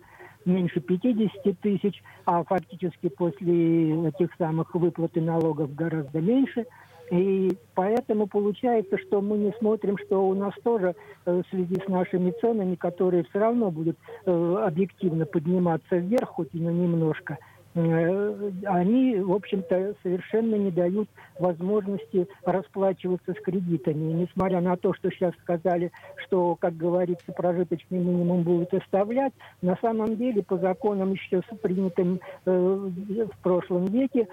меньше 0.46 0.80
50 0.80 1.60
тысяч, 1.60 2.04
а 2.26 2.44
фактически 2.44 3.10
после 3.10 4.08
этих 4.08 4.30
самых 4.38 4.74
выплат 4.76 5.18
и 5.18 5.22
налогов 5.22 5.74
гораздо 5.74 6.22
меньше. 6.22 6.66
И 7.12 7.52
поэтому 7.76 8.28
получается, 8.28 8.98
что 8.98 9.22
мы 9.22 9.38
не 9.38 9.52
смотрим, 9.60 9.98
что 9.98 10.28
у 10.28 10.34
нас 10.34 10.54
тоже 10.64 10.96
э, 11.26 11.42
в 11.44 11.50
связи 11.50 11.76
с 11.76 11.88
нашими 11.88 12.32
ценами, 12.42 12.76
которые 12.76 13.24
все 13.26 13.40
равно 13.40 13.70
будут 13.70 13.98
э, 14.26 14.56
объективно 14.66 15.26
подниматься 15.26 15.98
вверх, 15.98 16.30
хоть 16.30 16.50
и 16.54 16.60
на 16.60 16.70
немножко, 16.70 17.38
э, 17.76 18.52
они, 18.66 19.20
в 19.20 19.34
общем-то, 19.34 19.94
совершенно 20.02 20.56
не 20.56 20.72
дают 20.72 21.08
возможности 21.38 22.28
расплачиваться 22.44 23.34
с 23.34 23.42
кредитами. 23.42 24.12
И 24.12 24.14
несмотря 24.14 24.62
на 24.62 24.76
то, 24.76 24.94
что 24.96 25.12
сейчас 25.12 25.34
сказали, 25.44 25.92
что, 26.26 26.56
как 26.56 26.76
говорится, 26.76 27.32
прожиточный 27.34 28.00
минимум 28.00 28.42
будут 28.42 28.74
оставлять, 28.74 29.34
на 29.62 29.78
самом 29.80 30.16
деле 30.16 30.42
по 30.42 30.58
законам 30.58 31.12
еще 31.12 31.44
принятым 31.62 32.20
э, 32.46 32.50
в 32.52 33.44
прошлом 33.44 33.86
веке 33.86 34.28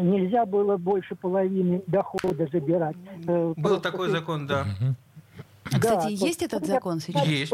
нельзя 0.00 0.46
было 0.46 0.76
больше 0.76 1.14
половины 1.14 1.82
дохода 1.86 2.46
забирать. 2.50 2.96
Э, 3.26 3.48
Был 3.48 3.54
просто 3.54 3.90
такой 3.90 4.08
закон, 4.10 4.46
да. 4.46 4.66
А, 5.70 5.78
Кстати, 5.78 6.04
да, 6.04 6.08
есть 6.08 6.38
то- 6.38 6.44
этот 6.46 6.62
это 6.62 6.72
закон 6.72 6.98
сейчас? 7.00 7.26
Есть. 7.26 7.52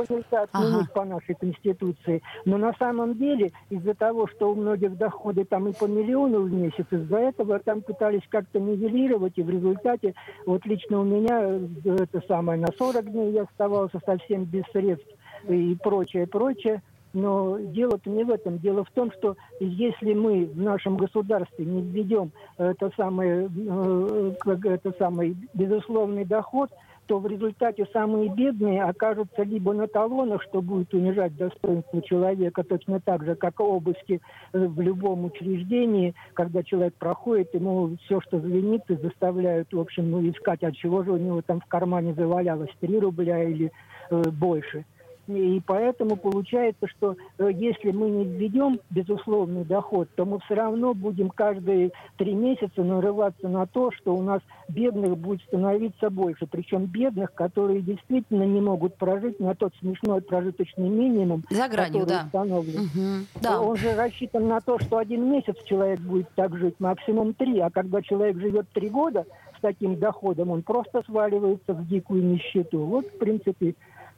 Ага. 0.53 0.89
по 0.95 1.05
нашей 1.05 1.35
конституции. 1.35 2.23
Но 2.45 2.59
на 2.59 2.73
самом 2.75 3.19
деле 3.19 3.51
из-за 3.71 3.95
того, 3.95 4.29
что 4.29 4.53
у 4.53 4.55
многих 4.55 4.97
доходы 4.97 5.45
там 5.45 5.67
и 5.69 5.73
по 5.73 5.87
миллиону 5.87 6.43
в 6.43 6.53
месяц, 6.53 6.87
из-за 6.93 7.17
этого 7.17 7.59
там 7.59 7.83
пытались 7.83 8.23
как-то 8.29 8.61
нивелировать, 8.61 9.33
и 9.37 9.43
в 9.43 9.51
результате 9.51 10.15
вот 10.47 10.65
лично 10.65 11.01
у 11.01 11.05
меня 11.05 11.41
э, 11.43 11.67
это 11.85 12.23
самое 12.29 12.61
на 12.61 12.69
40 12.79 13.11
дней 13.11 13.33
я 13.33 13.43
оставался 13.43 13.99
совсем 14.07 14.45
без 14.45 14.63
средств 14.73 15.09
и 15.49 15.77
прочее, 15.83 16.29
прочее. 16.29 16.83
Но 17.15 17.59
дело-то 17.59 18.11
не 18.11 18.25
в 18.25 18.31
этом. 18.31 18.59
Дело 18.59 18.85
в 18.85 18.91
том, 18.91 19.13
что 19.13 19.37
если 19.61 20.15
мы 20.15 20.47
в 20.47 20.61
нашем 20.61 20.97
государстве 20.97 21.65
не 21.65 21.81
введем 21.81 22.33
это 22.59 22.91
самое, 22.97 23.49
э, 23.49 24.33
это 24.45 24.93
самый 24.99 25.37
безусловный 25.55 26.25
доход, 26.25 26.71
то 27.07 27.19
в 27.19 27.27
результате 27.27 27.87
самые 27.93 28.31
бедные 28.31 28.83
окажутся 28.83 29.43
либо 29.43 29.73
на 29.73 29.87
талонах, 29.87 30.43
что 30.43 30.61
будет 30.61 30.93
унижать 30.95 31.37
достоинство 31.37 32.03
человека, 32.03 32.65
точно 32.65 33.01
так 33.01 33.25
же, 33.25 33.37
как 33.37 33.61
обыски 33.61 34.21
э, 34.53 34.67
в 34.67 34.81
любом 34.81 35.25
учреждении, 35.27 36.15
когда 36.35 36.63
человек 36.63 36.95
проходит, 36.95 37.55
ему 37.55 37.97
все, 38.05 38.21
что 38.23 38.41
звенит, 38.41 38.83
и 38.89 38.97
заставляют, 38.97 39.73
в 39.73 39.79
общем, 39.79 40.11
ну, 40.11 40.29
искать, 40.29 40.65
от 40.65 40.75
чего 40.75 41.05
же 41.05 41.13
у 41.13 41.17
него 41.17 41.43
там 41.43 41.61
в 41.61 41.67
кармане 41.67 42.15
завалялось 42.15 42.71
3 42.81 42.99
рубля 42.99 43.43
или 43.45 43.71
э, 44.11 44.23
больше. 44.31 44.85
И 45.27 45.61
поэтому 45.65 46.17
получается, 46.17 46.87
что 46.89 47.17
э, 47.39 47.51
если 47.53 47.91
мы 47.91 48.11
не 48.11 48.25
введем 48.25 48.81
безусловный 48.91 49.65
доход, 49.65 50.09
то 50.17 50.25
мы 50.25 50.39
все 50.41 50.55
равно 50.55 50.95
будем 50.95 51.31
каждые 51.31 51.93
три 52.17 52.35
месяца 52.35 52.83
нарываться 52.83 53.49
на 53.49 53.67
то, 53.67 53.91
что 53.93 54.15
у 54.15 54.23
нас 54.23 54.41
бедных 54.69 55.17
будет 55.17 55.43
становиться 55.43 56.11
больше. 56.11 56.47
Причем 56.47 56.87
бедных, 56.87 57.33
которые 57.35 57.81
действительно 57.81 58.45
не 58.45 58.61
могут 58.61 58.97
прожить 58.97 59.41
на 59.41 59.55
тот 59.55 59.73
смешной 59.81 60.21
прожиточный 60.21 60.89
минимум, 60.89 61.45
За 61.51 61.69
гранью, 61.69 62.01
который 62.01 62.09
да. 62.09 62.23
установлен. 62.27 62.91
Мгм. 62.95 63.27
Да. 63.41 63.61
Он 63.61 63.77
же 63.77 63.95
рассчитан 63.95 64.47
на 64.49 64.61
то, 64.61 64.79
что 64.79 64.99
один 64.99 65.31
месяц 65.31 65.57
человек 65.65 66.01
будет 66.01 66.29
так 66.35 66.57
жить, 66.57 66.75
максимум 66.79 67.35
три. 67.35 67.61
А 67.61 67.71
когда 67.71 68.03
человек 68.03 68.39
живет 68.39 68.67
три 68.73 68.89
года 68.89 69.25
с 69.57 69.61
таким 69.61 69.99
доходом, 69.99 70.51
он 70.51 70.63
просто 70.63 71.03
сваливается 71.07 71.73
в 71.73 71.87
дикую 71.87 72.25
нищету. 72.25 72.81
Вот, 72.81 73.07
в 73.07 73.19
принципе, 73.19 73.75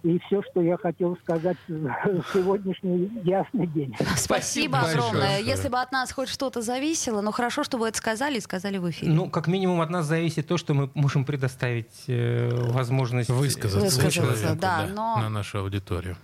и 0.06 0.20
все, 0.20 0.40
что 0.50 0.62
я 0.62 0.76
хотел 0.76 1.16
сказать 1.22 1.56
в 1.66 2.22
сегодняшний 2.32 3.10
ясный 3.24 3.66
день. 3.66 3.94
Спасибо 4.16 4.78
большое. 4.80 4.98
огромное. 4.98 5.40
Если 5.40 5.68
бы 5.68 5.80
от 5.80 5.90
нас 5.90 6.12
хоть 6.12 6.28
что-то 6.28 6.62
зависело, 6.62 7.22
но 7.22 7.32
хорошо, 7.32 7.64
что 7.64 7.76
вы 7.76 7.88
это 7.88 7.98
сказали 7.98 8.38
и 8.38 8.40
сказали 8.40 8.78
в 8.78 8.88
эфире. 8.88 9.10
Ну, 9.10 9.28
как 9.28 9.48
минимум 9.48 9.80
от 9.80 9.90
нас 9.90 10.06
зависит 10.06 10.46
то, 10.46 10.58
что 10.58 10.74
мы 10.74 10.90
можем 10.94 11.24
предоставить 11.24 12.04
э, 12.06 12.50
возможность... 12.70 13.30
Высказаться, 13.30 13.80
Высказаться, 13.80 14.12
человеку, 14.12 14.60
да, 14.60 14.86
но- 14.94 15.18
на 15.18 15.28
нашу 15.28 15.58
аудиторию. 15.58 16.16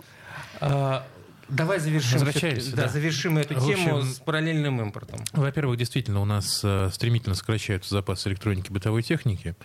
А, 0.61 1.03
Давай 1.55 1.79
завершим, 1.79 2.19
Возвращаемся, 2.19 2.75
да, 2.75 2.83
да. 2.83 2.89
завершим 2.89 3.37
эту 3.37 3.55
В 3.55 3.65
тему 3.65 3.97
общем, 3.97 4.11
с 4.11 4.19
параллельным 4.19 4.81
импортом. 4.81 5.19
Во-первых, 5.33 5.77
действительно, 5.77 6.21
у 6.21 6.25
нас 6.25 6.61
э, 6.63 6.89
стремительно 6.91 7.35
сокращаются 7.35 7.93
запасы 7.93 8.29
электроники 8.29 8.69
и 8.69 8.73
бытовой 8.73 9.03
техники, 9.03 9.55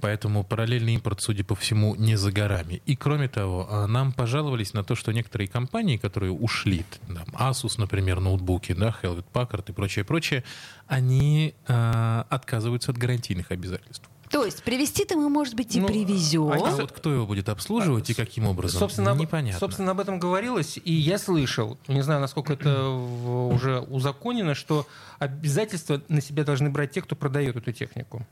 поэтому 0.00 0.44
параллельный 0.44 0.94
импорт, 0.94 1.20
судя 1.20 1.44
по 1.44 1.54
всему, 1.54 1.94
не 1.94 2.16
за 2.16 2.32
горами. 2.32 2.82
И 2.86 2.96
кроме 2.96 3.28
того, 3.28 3.66
э, 3.70 3.86
нам 3.86 4.12
пожаловались 4.12 4.74
на 4.74 4.84
то, 4.84 4.94
что 4.94 5.12
некоторые 5.12 5.48
компании, 5.48 5.96
которые 5.96 6.32
ушли, 6.32 6.84
там, 7.06 7.24
Asus, 7.32 7.74
например, 7.78 8.20
ноутбуки, 8.20 8.72
да, 8.72 8.94
Hewlett 9.02 9.24
Packard 9.32 9.64
и 9.68 9.72
прочее, 9.72 10.04
прочее, 10.04 10.44
они 10.86 11.54
э, 11.66 12.24
отказываются 12.28 12.90
от 12.90 12.98
гарантийных 12.98 13.50
обязательств. 13.50 14.08
То 14.30 14.44
есть 14.44 14.62
привезти-то 14.62 15.16
мы, 15.16 15.28
может 15.28 15.54
быть, 15.54 15.74
и 15.76 15.80
Ну, 15.80 15.86
привезем. 15.86 16.50
А 16.50 16.58
вот 16.58 16.92
кто 16.92 17.12
его 17.12 17.26
будет 17.26 17.48
обслуживать 17.48 18.10
и 18.10 18.14
каким 18.14 18.46
образом? 18.46 18.78
Собственно, 18.80 19.12
об- 19.12 19.18
Непонятно. 19.18 19.58
собственно, 19.58 19.90
об 19.92 20.00
этом 20.00 20.18
говорилось, 20.18 20.78
и 20.84 20.92
я 20.92 21.18
слышал, 21.18 21.78
не 21.88 22.02
знаю, 22.02 22.20
насколько 22.20 22.52
это 22.52 22.88
в- 22.90 23.48
уже 23.54 23.80
узаконено, 23.80 24.54
что 24.54 24.86
обязательства 25.18 26.00
на 26.08 26.20
себя 26.20 26.44
должны 26.44 26.70
брать 26.70 26.92
те, 26.92 27.02
кто 27.02 27.16
продает 27.16 27.56
эту 27.56 27.72
технику. 27.72 28.26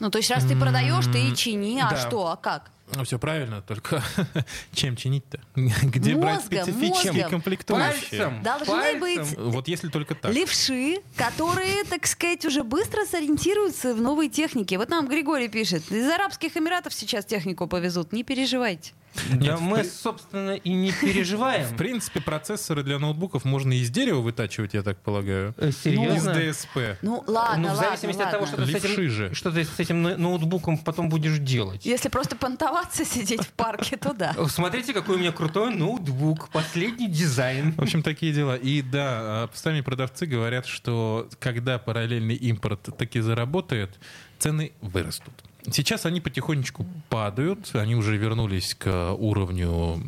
Ну, 0.00 0.10
то 0.10 0.18
есть, 0.18 0.30
раз 0.30 0.44
ты 0.44 0.56
продаешь, 0.56 1.04
ты 1.06 1.28
и 1.28 1.34
чини, 1.34 1.80
а 1.80 1.90
Да. 1.90 1.96
что, 1.96 2.26
а 2.28 2.36
как? 2.36 2.70
все 3.04 3.18
правильно, 3.18 3.60
только 3.62 4.02
чем 4.72 4.94
чинить-то? 4.94 5.40
Где 5.56 6.14
брать 6.14 6.36
Мозгом, 6.44 6.62
специфические 6.64 7.12
мозгом. 7.12 7.30
комплектующие? 7.30 7.90
Пальцем. 8.20 8.42
Должны 8.42 8.66
Пальцем. 8.66 9.00
быть 9.00 9.38
Вот 9.54 9.68
если 9.68 9.88
только 9.88 10.14
так. 10.14 10.32
левши, 10.32 10.98
которые, 11.16 11.84
так 11.84 12.06
сказать, 12.06 12.44
уже 12.44 12.62
быстро 12.62 13.04
сориентируются 13.06 13.94
в 13.94 14.00
новой 14.00 14.28
технике. 14.28 14.78
Вот 14.78 14.90
нам 14.90 15.08
Григорий 15.08 15.48
пишет, 15.48 15.90
из 15.90 16.08
Арабских 16.08 16.56
Эмиратов 16.56 16.92
сейчас 16.94 17.24
технику 17.24 17.66
повезут, 17.66 18.12
не 18.12 18.22
переживайте. 18.22 18.92
Да 19.30 19.58
мы, 19.58 19.84
собственно, 19.84 20.52
и 20.56 20.72
не 20.72 20.92
переживаем. 21.00 21.66
В 21.66 21.76
принципе, 21.76 22.20
процессоры 22.20 22.82
для 22.82 22.98
ноутбуков 22.98 23.44
можно 23.44 23.72
из 23.72 23.90
дерева 23.90 24.20
вытачивать, 24.20 24.74
я 24.74 24.82
так 24.82 24.98
полагаю. 25.00 25.54
Э, 25.58 25.70
Серьезно? 25.72 26.30
Из 26.30 26.56
ДСП. 26.56 26.78
Ну, 27.02 27.22
ладно, 27.26 27.68
Ну, 27.68 27.74
в 27.74 27.76
ладно, 27.76 27.88
зависимости 27.96 28.22
от 28.22 28.30
того, 28.30 28.44
ладно. 28.44 28.66
что 28.66 28.72
ты, 28.72 28.78
с 28.78 29.10
же. 29.10 29.26
этим, 29.26 29.34
что 29.34 29.50
ты 29.52 29.64
с 29.64 29.78
этим 29.78 30.02
но- 30.02 30.16
ноутбуком 30.16 30.78
потом 30.78 31.08
будешь 31.08 31.38
делать. 31.38 31.86
Если 31.86 32.08
просто 32.08 32.36
понтоваться, 32.36 33.04
сидеть 33.14 33.42
в 33.42 33.50
парке, 33.52 33.96
то 33.96 34.12
да. 34.12 34.34
Смотрите, 34.48 34.92
какой 34.92 35.16
у 35.16 35.18
меня 35.18 35.32
крутой 35.32 35.74
ноутбук, 35.74 36.48
последний 36.50 37.08
дизайн. 37.08 37.72
В 37.72 37.82
общем, 37.82 38.02
такие 38.02 38.32
дела. 38.32 38.56
И 38.56 38.82
да, 38.82 39.08
а, 39.44 39.50
сами 39.54 39.80
продавцы 39.80 40.26
говорят, 40.26 40.66
что 40.66 41.28
когда 41.38 41.78
параллельный 41.78 42.34
импорт 42.34 42.88
таки 42.96 43.20
заработает, 43.20 43.98
цены 44.38 44.72
вырастут. 44.80 45.32
Сейчас 45.70 46.04
они 46.06 46.20
потихонечку 46.20 46.86
падают, 47.08 47.70
они 47.74 47.94
уже 47.94 48.16
вернулись 48.16 48.74
к 48.74 49.12
уровню 49.14 50.02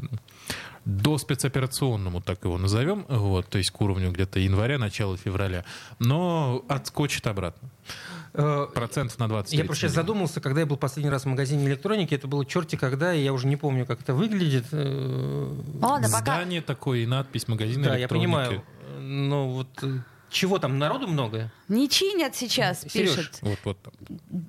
до 0.84 1.18
спецоперационному, 1.18 2.20
так 2.20 2.44
его 2.44 2.58
назовем, 2.58 3.06
вот, 3.08 3.48
то 3.48 3.58
есть 3.58 3.70
к 3.70 3.80
уровню 3.80 4.12
где-то 4.12 4.38
января, 4.38 4.78
начала 4.78 5.16
февраля, 5.16 5.64
но 5.98 6.64
отскочит 6.68 7.26
обратно. 7.26 7.70
Э, 8.34 8.66
Процентов 8.72 9.18
на 9.18 9.28
20 9.28 9.52
Я 9.54 9.64
просто 9.64 9.82
сейчас 9.82 9.94
задумался, 9.94 10.40
когда 10.40 10.60
я 10.60 10.66
был 10.66 10.76
последний 10.76 11.10
раз 11.10 11.22
в 11.24 11.26
магазине 11.26 11.66
электроники, 11.66 12.14
это 12.14 12.28
было 12.28 12.44
черти 12.46 12.76
когда, 12.76 13.12
и 13.14 13.24
я 13.24 13.32
уже 13.32 13.46
не 13.48 13.56
помню, 13.56 13.84
как 13.86 14.00
это 14.02 14.14
выглядит. 14.14 14.66
Э, 14.70 15.54
Ладно, 15.80 16.08
пока. 16.08 16.34
Здание 16.36 16.60
такое 16.60 17.00
и 17.00 17.06
надпись 17.06 17.48
магазина 17.48 17.84
Да, 17.84 17.94
я 17.94 18.00
электроники. 18.02 18.26
понимаю. 18.26 18.62
Но 19.00 19.48
вот 19.48 19.68
э, 19.82 19.98
чего 20.36 20.58
там, 20.58 20.78
народу 20.78 21.08
много? 21.08 21.50
Не 21.68 21.88
чинят 21.88 22.36
сейчас, 22.36 22.82
Серёж, 22.82 23.16
пишет. 23.16 23.38
Вот, 23.40 23.58
вот 23.64 23.78
там. 23.82 23.92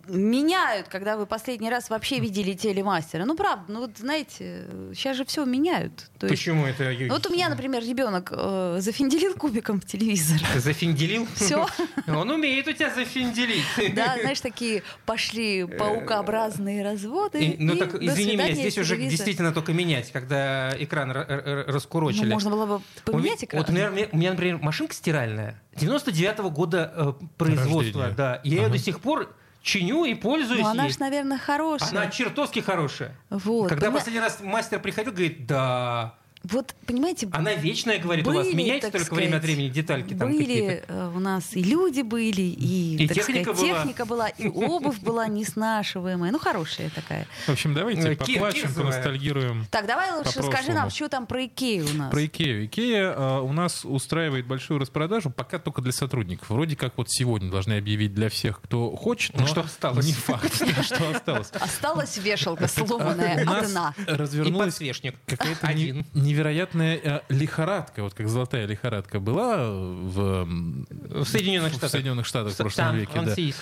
Меняют, 0.08 0.90
когда 0.90 1.16
вы 1.16 1.26
последний 1.26 1.70
раз 1.70 1.90
вообще 1.90 2.20
видели 2.20 2.54
телемастера. 2.54 3.24
Ну, 3.24 3.36
правда, 3.38 3.72
ну 3.72 3.80
вот 3.80 3.98
знаете, 3.98 4.66
сейчас 4.94 5.16
же 5.16 5.24
все 5.24 5.46
меняют. 5.46 6.10
То 6.20 6.28
есть, 6.28 6.42
Почему 6.42 6.66
это? 6.66 6.92
ну, 7.00 7.14
вот 7.14 7.26
у 7.26 7.32
меня, 7.32 7.48
например, 7.48 7.84
ребенок 7.84 8.34
э, 8.36 8.78
зафинделил 8.82 9.34
кубиком 9.36 9.80
в 9.80 9.86
телевизор. 9.86 10.40
Зафинделил? 10.58 11.26
Всё. 11.36 11.66
Он 12.08 12.30
умеет 12.32 12.68
у 12.68 12.74
тебя 12.74 12.94
зафинделить. 12.94 13.64
Да, 13.96 14.18
знаешь, 14.22 14.42
такие 14.42 14.84
пошли 15.06 15.64
паукообразные 15.64 16.84
разводы. 16.84 17.56
Ну 17.58 17.78
так, 17.78 17.96
извини 17.96 18.34
меня, 18.34 18.52
здесь 18.52 18.78
уже 18.78 18.98
действительно 18.98 19.54
только 19.54 19.72
менять, 19.72 20.12
когда 20.12 20.76
экран 20.78 21.12
р- 21.12 21.18
р- 21.18 21.66
Ну, 21.68 21.74
раскурочили. 21.74 22.34
можно 22.34 22.50
было 22.50 22.66
бы 22.66 22.82
поменять 23.06 23.46
экран. 23.46 23.64
Вот, 23.64 23.70
у 23.70 24.18
меня, 24.18 24.32
например, 24.32 24.58
машинка 24.62 24.94
стиральная 24.94 25.62
99-го 25.78 26.50
года 26.50 26.92
э, 26.96 27.14
производства, 27.38 28.04
Рождения. 28.04 28.16
да. 28.16 28.36
И 28.36 28.50
Я 28.50 28.64
ее 28.64 28.70
до 28.70 28.78
сих 28.78 29.00
пор 29.00 29.34
чиню 29.62 30.06
и 30.06 30.14
пользуюсь 30.14 30.62
Ну, 30.62 30.68
она 30.70 30.88
же, 30.90 31.00
наверное, 31.00 31.38
хорошая. 31.38 31.90
Она 31.90 32.08
чертовски 32.08 32.60
хорошая. 32.60 33.16
Вот, 33.30 33.70
Когда 33.70 33.88
поня- 33.88 33.94
последний 33.94 34.22
раз 34.22 34.40
мастер 34.42 34.80
приходил, 34.80 35.12
говорит, 35.12 35.46
да, 35.46 36.16
Вот, 36.52 36.74
понимаете, 36.86 37.28
она 37.32 37.54
вечная, 37.54 38.00
говорит, 38.00 38.26
у 38.28 38.32
вас 38.32 38.46
Были, 38.46 38.56
меняйте 38.56 38.90
только 38.92 39.14
время 39.14 39.38
от 39.38 39.42
сказать, 39.44 39.56
времени 39.58 39.70
детальки 39.74 40.14
там 40.14 40.32
были 40.32 40.44
какие-то. 40.46 40.86
э, 40.94 41.12
у 41.16 41.20
нас 41.20 41.54
и 41.56 41.64
люди 41.64 42.02
были, 42.02 42.42
и, 42.42 42.96
И 43.04 43.08
так 43.08 43.16
техника 43.18 43.54
сказать, 43.54 43.70
была. 43.72 43.80
техника 43.82 44.06
была, 44.06 44.28
и 44.30 44.48
обувь 44.48 45.00
была 45.00 45.28
неснашиваемая. 45.28 46.32
Ну, 46.32 46.40
хорошая 46.40 46.90
такая. 46.90 47.28
В 47.46 47.50
общем, 47.50 47.74
давайте 47.74 48.14
Кир- 48.16 48.36
поплачем, 48.36 48.74
поностальгируем. 48.74 49.66
Так, 49.72 49.86
давай 49.88 50.12
лучше 50.18 50.42
скажи 50.44 50.72
нам, 50.74 50.90
что 50.90 51.10
там 51.10 51.26
про 51.28 51.46
Икею 51.46 51.86
у 51.92 51.94
нас. 51.98 52.12
Про 52.12 52.26
Икею. 52.26 52.66
Икея 52.66 53.12
э, 53.12 53.40
у 53.42 53.52
нас 53.54 53.84
устраивает 53.86 54.46
большую 54.48 54.80
распродажу, 54.80 55.30
пока 55.30 55.60
только 55.60 55.82
для 55.82 55.92
сотрудников. 55.92 56.50
Вроде 56.50 56.76
как 56.76 56.98
вот 56.98 57.10
сегодня 57.10 57.50
должны 57.52 57.74
объявить 57.78 58.14
для 58.14 58.30
всех, 58.30 58.62
кто 58.62 58.96
хочет, 58.96 59.34
но 59.36 59.42
Ну, 59.42 59.48
что 59.48 59.62
осталось. 59.62 60.06
не 60.06 60.14
факт, 60.14 60.54
что 60.84 61.10
осталось. 61.10 61.52
Осталась 61.52 62.18
вешалка 62.18 62.68
сломанная 62.68 63.44
одна. 63.48 63.94
И 63.98 64.12
развернулась 64.12 64.68
подсвечник. 64.74 65.16
какая-то 65.26 65.68
не- 65.68 65.74
Один. 65.74 66.06
Невероятная 66.38 67.00
э, 67.04 67.22
лихорадка, 67.30 68.04
вот 68.04 68.14
как 68.14 68.30
золотая 68.30 68.66
лихорадка 68.68 69.20
была 69.20 69.70
в, 69.70 70.46
В 70.46 71.26
Соединенных 71.26 71.74
в 71.74 71.78
Штатах. 71.78 71.92
Соединенных 71.92 72.26
Штатах 72.26 72.54
в 72.54 72.58
прошлом 72.58 72.98
веке. 72.98 73.12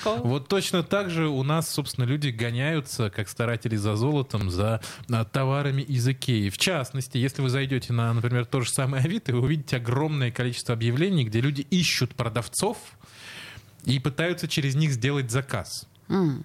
да. 0.03 0.15
Вот 0.23 0.47
точно 0.47 0.83
так 0.83 1.09
же 1.09 1.27
у 1.27 1.41
нас, 1.43 1.69
собственно, 1.69 2.05
люди 2.05 2.29
гоняются, 2.29 3.09
как 3.09 3.29
старатели 3.29 3.75
за 3.75 3.95
золотом, 3.95 4.49
за 4.49 4.81
а, 5.09 5.23
товарами 5.25 5.81
из 5.81 6.07
Икеи. 6.07 6.49
В 6.49 6.57
частности, 6.57 7.17
если 7.17 7.41
вы 7.41 7.49
зайдете 7.49 7.93
на, 7.93 8.13
например, 8.13 8.45
то 8.45 8.61
же 8.61 8.69
самое 8.69 9.03
Авито, 9.03 9.33
вы 9.33 9.41
увидите 9.41 9.77
огромное 9.77 10.31
количество 10.31 10.73
объявлений, 10.73 11.23
где 11.23 11.39
люди 11.39 11.61
ищут 11.61 12.13
продавцов 12.15 12.77
и 13.85 13.99
пытаются 13.99 14.47
через 14.47 14.75
них 14.75 14.91
сделать 14.91 15.31
заказ. 15.31 15.87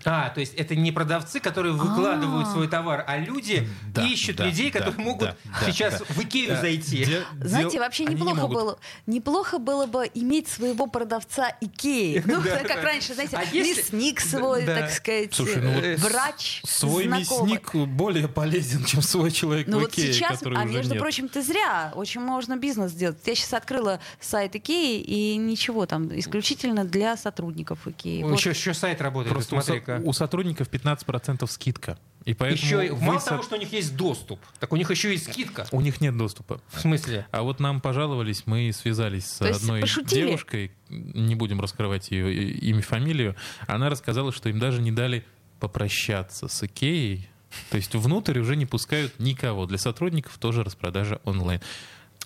А, 0.04 0.30
то 0.30 0.40
есть 0.40 0.54
это 0.54 0.74
не 0.74 0.92
продавцы, 0.92 1.40
которые 1.40 1.74
выкладывают 1.74 2.48
свой 2.48 2.68
товар, 2.68 3.04
а 3.06 3.18
люди 3.18 3.68
Да, 3.94 4.06
ищут 4.06 4.36
да, 4.36 4.46
людей, 4.46 4.70
да, 4.70 4.78
которые 4.80 5.04
могут 5.04 5.36
сейчас 5.66 6.00
в 6.00 6.22
Икею 6.22 6.48
Да, 6.50 6.60
зайти. 6.60 7.04
де- 7.04 7.22
Знаете, 7.40 7.78
вообще 7.78 8.04
не 8.06 8.14
неплохо 8.14 8.46
было, 8.46 8.78
неплохо 9.06 9.58
было 9.58 9.86
бы 9.86 10.10
иметь 10.14 10.48
своего 10.48 10.86
продавца 10.86 11.52
Икеи. 11.60 12.22
Ну, 12.30 12.40
как 12.42 12.82
раньше, 12.82 13.14
знаете, 13.14 13.36
А 13.36 13.44
мясник 13.54 14.20
свой, 14.20 14.64
так 14.64 14.90
сказать, 14.90 15.34
Слушай, 15.34 15.62
ну 15.62 15.72
вот 15.72 15.84
э, 15.84 15.96
врач, 15.96 16.62
Свой 16.64 17.04
знакомый. 17.06 17.54
мясник 17.54 17.74
более 17.88 18.28
полезен, 18.28 18.84
чем 18.84 19.02
свой 19.02 19.30
человек 19.30 19.66
Ну 19.66 19.78
в 19.78 19.82
вот 19.82 19.92
Икее, 19.92 20.12
сейчас, 20.12 20.38
который 20.38 20.58
а 20.58 20.64
уже 20.64 20.72
между 20.74 20.94
нет. 20.94 21.02
прочим, 21.02 21.28
ты 21.28 21.42
зря. 21.42 21.92
Очень 21.94 22.20
можно 22.20 22.56
бизнес 22.56 22.92
сделать. 22.92 23.18
Я 23.26 23.34
сейчас 23.34 23.52
открыла 23.54 24.00
сайт 24.20 24.56
Икеи, 24.56 25.00
и 25.00 25.36
ничего 25.36 25.86
там, 25.86 26.16
исключительно 26.18 26.84
для 26.84 27.16
сотрудников 27.16 27.86
Икеи. 27.86 28.22
Вот. 28.22 28.38
Еще, 28.38 28.50
еще 28.50 28.74
сайт 28.74 29.00
работает, 29.00 29.34
Просто 29.56 29.74
у, 29.74 29.84
со- 29.84 30.00
у 30.08 30.12
сотрудников 30.12 30.68
15% 30.68 31.46
скидка. 31.46 31.98
И 32.24 32.34
поэтому 32.34 32.62
Еще, 32.82 32.92
вы 32.92 33.04
мало 33.04 33.18
со- 33.18 33.30
того, 33.30 33.42
что 33.42 33.56
у 33.56 33.58
них 33.58 33.72
есть 33.72 33.96
доступ, 33.96 34.40
так 34.58 34.72
у 34.72 34.76
них 34.76 34.90
еще 34.90 35.14
и 35.14 35.18
скидка. 35.18 35.66
у 35.72 35.80
них 35.80 36.00
нет 36.00 36.16
доступа. 36.16 36.60
В 36.68 36.80
смысле? 36.80 37.26
А 37.30 37.42
вот 37.42 37.60
нам 37.60 37.80
пожаловались, 37.80 38.42
мы 38.46 38.72
связались 38.72 39.26
с 39.26 39.38
То 39.38 39.46
есть 39.48 39.60
одной 39.62 39.80
пошутили? 39.80 40.26
девушкой, 40.26 40.72
не 40.90 41.34
будем 41.34 41.60
раскрывать 41.60 42.10
ее 42.10 42.32
и- 42.34 42.68
имя, 42.70 42.82
фамилию, 42.82 43.36
она 43.66 43.88
рассказала, 43.88 44.32
что 44.32 44.48
им 44.50 44.58
даже 44.58 44.82
не 44.82 44.92
дали 44.92 45.24
попрощаться 45.60 46.48
с 46.48 46.62
Икеей. 46.62 47.28
То 47.70 47.76
есть 47.76 47.94
внутрь 47.94 48.38
уже 48.38 48.54
не 48.56 48.66
пускают 48.66 49.18
никого. 49.18 49.66
Для 49.66 49.78
сотрудников 49.78 50.38
тоже 50.38 50.62
распродажа 50.62 51.20
онлайн. 51.24 51.60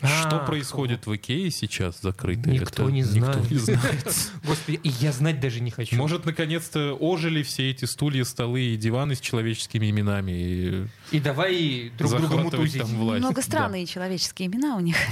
Что 0.05 0.37
А, 0.37 0.47
происходит 0.47 1.07
в 1.07 1.15
Икее 1.17 1.51
сейчас 1.51 2.01
закрыто? 2.01 2.49
Никто 2.51 2.91
не 2.91 3.01
Никто 3.01 3.33
знает. 3.33 3.51
не 3.51 3.57
знает. 3.59 4.17
Господи, 4.45 4.81
и 4.83 4.89
я 4.89 5.13
знать 5.13 5.41
даже 5.41 5.61
не 5.61 5.71
хочу. 5.71 5.97
Может, 5.97 6.25
наконец-то 6.27 6.93
ожили 6.95 7.43
все 7.43 7.71
эти 7.71 7.85
стулья, 7.87 8.25
столы 8.25 8.61
и 8.63 8.77
диваны 8.77 9.15
с 9.15 9.21
человеческими 9.21 9.91
именами. 9.91 10.33
И 10.33 10.87
И 11.17 11.21
давай 11.21 11.91
друг 11.97 12.13
друга 12.17 12.37
мутузить. 12.37 12.83
там 12.83 12.91
власть. 12.97 13.21
Много 13.21 13.37
Да. 13.37 13.43
странные 13.43 13.87
человеческие 13.87 14.49
имена 14.49 14.77
у 14.77 14.81
них. 14.81 14.97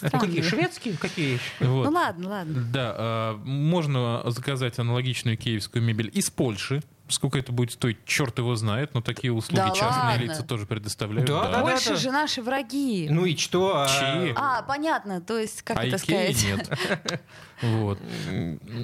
Ну, 0.00 0.10
какие? 0.20 0.42
Шведские? 0.42 0.94
Какие? 0.96 1.38
Вот. 1.60 1.84
Ну 1.86 1.90
ладно, 1.90 2.28
ладно. 2.28 2.62
Да, 2.72 2.94
а, 2.96 3.36
можно 3.44 4.22
заказать 4.30 4.78
аналогичную 4.78 5.36
киевскую 5.36 5.82
мебель 5.82 6.10
из 6.12 6.30
Польши. 6.30 6.82
Сколько 7.08 7.38
это 7.38 7.52
будет 7.52 7.72
стоить, 7.72 7.98
черт 8.04 8.38
его 8.38 8.54
знает, 8.56 8.94
но 8.94 9.00
такие 9.00 9.32
услуги 9.32 9.56
Да 9.60 9.70
частные 9.70 9.90
ладно? 10.12 10.22
лица 10.22 10.42
тоже 10.42 10.66
предоставляют. 10.66 11.28
Да, 11.28 11.48
да, 11.50 11.60
Больше 11.62 11.90
да. 11.90 11.96
же 11.96 12.10
наши 12.10 12.42
враги. 12.42 13.08
Ну 13.10 13.24
и 13.24 13.36
что? 13.36 13.72
а- 13.82 13.88
Чьи? 13.88 14.32
А, 14.36 14.62
понятно, 14.62 15.20
то 15.20 15.38
есть, 15.38 15.62
как 15.62 15.78
а 15.78 15.84
это 15.84 15.96
Икеи 15.96 16.32
сказать? 16.32 16.44
нет. 16.44 17.20
Вот. 17.60 17.98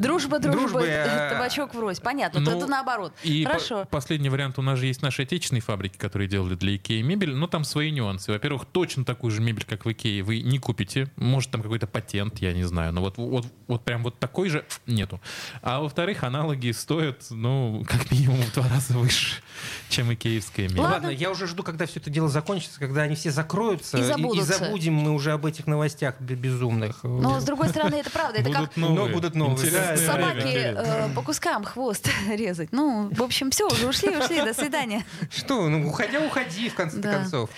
Дружба, 0.01 0.41
дружба, 0.41 0.41
Дружба, 0.41 0.81
а- 0.85 1.31
табачок 1.31 1.75
врозь. 1.77 2.01
Понятно, 2.01 2.41
Ну, 2.41 2.51
то 2.51 2.57
это 2.57 2.67
наоборот. 2.67 3.13
И 3.23 3.45
Хорошо. 3.45 3.81
по- 3.85 3.87
последний 3.87 4.29
вариант. 4.29 4.59
У 4.59 4.63
нас 4.63 4.81
же 4.81 4.87
есть 4.87 5.01
наши 5.01 5.23
отечественные 5.23 5.63
фабрики, 5.63 5.97
которые 5.97 6.27
делали 6.29 6.57
для 6.57 6.75
Икеи 6.75 7.03
мебель, 7.03 7.35
но 7.37 7.47
там 7.47 7.63
свои 7.63 7.93
нюансы. 7.93 8.33
Во-первых, 8.33 8.65
точно 8.65 9.05
такую 9.05 9.31
же 9.31 9.41
мебель, 9.43 9.65
как 9.65 9.85
в 9.85 9.93
Икее, 9.93 10.25
вы 10.25 10.41
не 10.41 10.59
купите. 10.59 11.09
Может, 11.15 11.53
там 11.53 11.63
какой-то 11.63 11.87
патент, 11.87 12.39
я 12.41 12.53
не 12.53 12.65
знаю. 12.65 12.93
Но 12.93 13.01
вот, 13.01 13.17
вот, 13.17 13.47
вот 13.69 13.85
прям 13.85 14.03
вот 14.03 14.19
такой 14.19 14.49
же 14.49 14.65
нету. 14.89 15.21
А 15.63 15.79
во-вторых, 15.81 16.25
аналоги 16.25 16.73
стоят, 16.73 17.27
ну, 17.31 17.85
как 17.89 18.11
минимум 18.15 18.43
в 18.43 18.53
два 18.53 18.69
раза 18.69 18.93
выше, 18.95 19.43
чем 19.89 20.11
и 20.11 20.15
киевская. 20.17 20.69
Ну 20.71 20.83
Ладно. 20.83 20.95
ладно, 20.97 21.09
я 21.11 21.31
уже 21.31 21.47
жду, 21.47 21.63
когда 21.63 21.87
все 21.87 22.01
это 22.01 22.11
дело 22.11 22.29
закончится, 22.29 22.79
когда 22.79 23.03
они 23.03 23.15
все 23.17 23.31
закроются. 23.31 23.99
И 23.99 24.01
и, 24.01 24.05
забудутся. 24.05 24.59
забудем 24.59 24.95
мы 24.95 25.13
уже 25.13 25.33
об 25.33 25.47
этих 25.47 25.67
новостях 25.67 26.21
бе- 26.21 26.35
безумных. 26.35 27.03
Но, 27.03 27.41
с 27.41 27.45
другой 27.45 27.69
стороны, 27.69 27.97
это 27.97 28.11
правда. 28.11 28.39
Это 28.41 28.51
как 28.51 28.61
Будут 28.61 28.77
новые. 28.77 29.07
Но 29.09 29.13
будут 29.15 29.35
новые, 29.35 29.71
да, 29.71 29.97
собаки 29.97 30.47
э, 30.47 31.09
по 31.15 31.23
кускам 31.23 31.65
хвост 31.65 32.09
резать. 32.29 32.71
Ну, 32.73 33.09
в 33.13 33.23
общем, 33.23 33.51
все, 33.51 33.67
уже 33.67 33.87
ушли, 33.89 34.17
ушли, 34.17 34.41
до 34.43 34.55
свидания. 34.55 35.05
Что, 35.31 35.69
ну 35.69 35.89
уходя, 35.89 36.21
уходи, 36.21 36.69
в 36.69 36.75
конце 36.75 36.99
Да. 36.99 37.13
концов. 37.19 37.51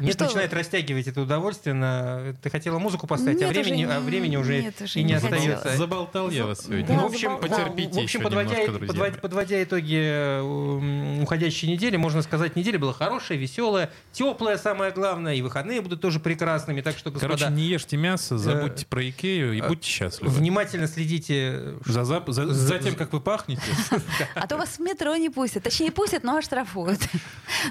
Нет, 0.00 0.14
что 0.14 0.24
начинает 0.24 0.52
растягивать 0.54 1.06
это 1.06 1.20
удовольствие 1.20 1.74
на... 1.74 2.34
Ты 2.42 2.50
хотела 2.50 2.78
музыку 2.78 3.06
поставить, 3.06 3.40
а 3.42 3.46
Нет, 3.46 3.56
времени, 3.56 3.84
уже 3.84 3.94
а 3.94 4.00
времени 4.00 4.36
уже 4.36 4.62
нет, 4.62 4.74
уже 4.82 4.98
и 4.98 5.02
не 5.02 5.08
не 5.10 5.14
остается. 5.14 5.76
Заболтал 5.76 6.30
я 6.30 6.46
вас 6.46 6.62
сегодня. 6.64 6.86
Да, 6.86 6.94
Ну, 6.94 7.02
в 7.02 7.06
общем, 7.06 7.30
заболтал. 7.32 7.50
Потерпите 7.58 8.00
в 8.00 8.04
общем 8.04 8.22
подводя, 8.22 8.58
немножко, 8.62 8.86
подводя, 8.86 9.18
подводя 9.18 9.62
итоги 9.62 9.96
э, 10.00 10.40
м, 10.40 11.22
уходящей 11.22 11.68
недели, 11.68 11.96
можно 11.96 12.22
сказать, 12.22 12.56
неделя 12.56 12.78
была 12.78 12.92
хорошая, 12.92 13.38
веселая, 13.38 13.90
теплая, 14.12 14.56
самое 14.58 14.92
главное, 14.92 15.34
и 15.34 15.42
выходные 15.42 15.80
будут 15.80 16.00
тоже 16.00 16.20
прекрасными, 16.20 16.80
так 16.80 16.96
что, 16.96 17.10
господа, 17.10 17.36
Короче, 17.36 17.52
не 17.54 17.64
ешьте 17.64 17.96
мясо, 17.96 18.38
забудьте 18.38 18.86
про 18.86 19.08
Икею 19.08 19.52
и 19.52 19.60
будьте 19.60 19.88
счастливы. 19.90 20.32
внимательно 20.32 20.86
следите. 20.86 21.74
За, 21.84 22.00
зап- 22.02 22.30
за- 22.30 22.52
за 22.52 22.78
тем, 22.78 22.94
как 22.94 23.12
вы 23.12 23.20
пахнете. 23.20 23.62
А 24.34 24.46
то 24.46 24.56
вас 24.56 24.76
в 24.76 24.80
метро 24.80 25.14
не 25.16 25.28
пустят. 25.30 25.62
Точнее, 25.64 25.90
пустят, 25.90 26.24
но 26.24 26.36
оштрафуют. 26.36 27.00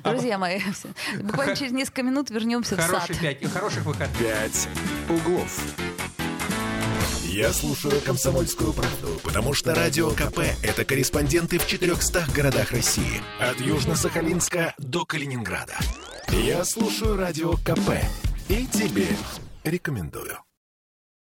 Друзья 0.03 0.37
мои, 0.37 0.59
буквально 1.23 1.55
через 1.55 1.71
несколько 1.71 2.03
минут 2.03 2.18
вернемся 2.29 2.75
в 2.75 2.81
сад. 2.81 2.89
Хороший 2.89 3.15
пять, 3.15 3.51
хороших 3.51 3.85
выходных. 3.85 4.17
«Пять 4.19 4.67
углов». 5.09 5.59
Я 7.23 7.53
слушаю 7.53 8.01
«Комсомольскую 8.01 8.73
правду», 8.73 9.19
потому 9.23 9.53
что 9.53 9.75
«Радио 9.75 10.09
КП»— 10.09 10.39
это 10.63 10.83
корреспонденты 10.83 11.59
в 11.59 11.67
400 11.67 12.25
городах 12.35 12.71
России. 12.71 13.21
От 13.39 13.61
Южно-Сахалинска 13.61 14.73
до 14.79 15.05
Калининграда. 15.05 15.77
Я 16.29 16.65
слушаю 16.65 17.15
«Радио 17.15 17.53
КП» 17.53 17.91
и 18.49 18.65
тебе 18.65 19.07
рекомендую. 19.63 20.39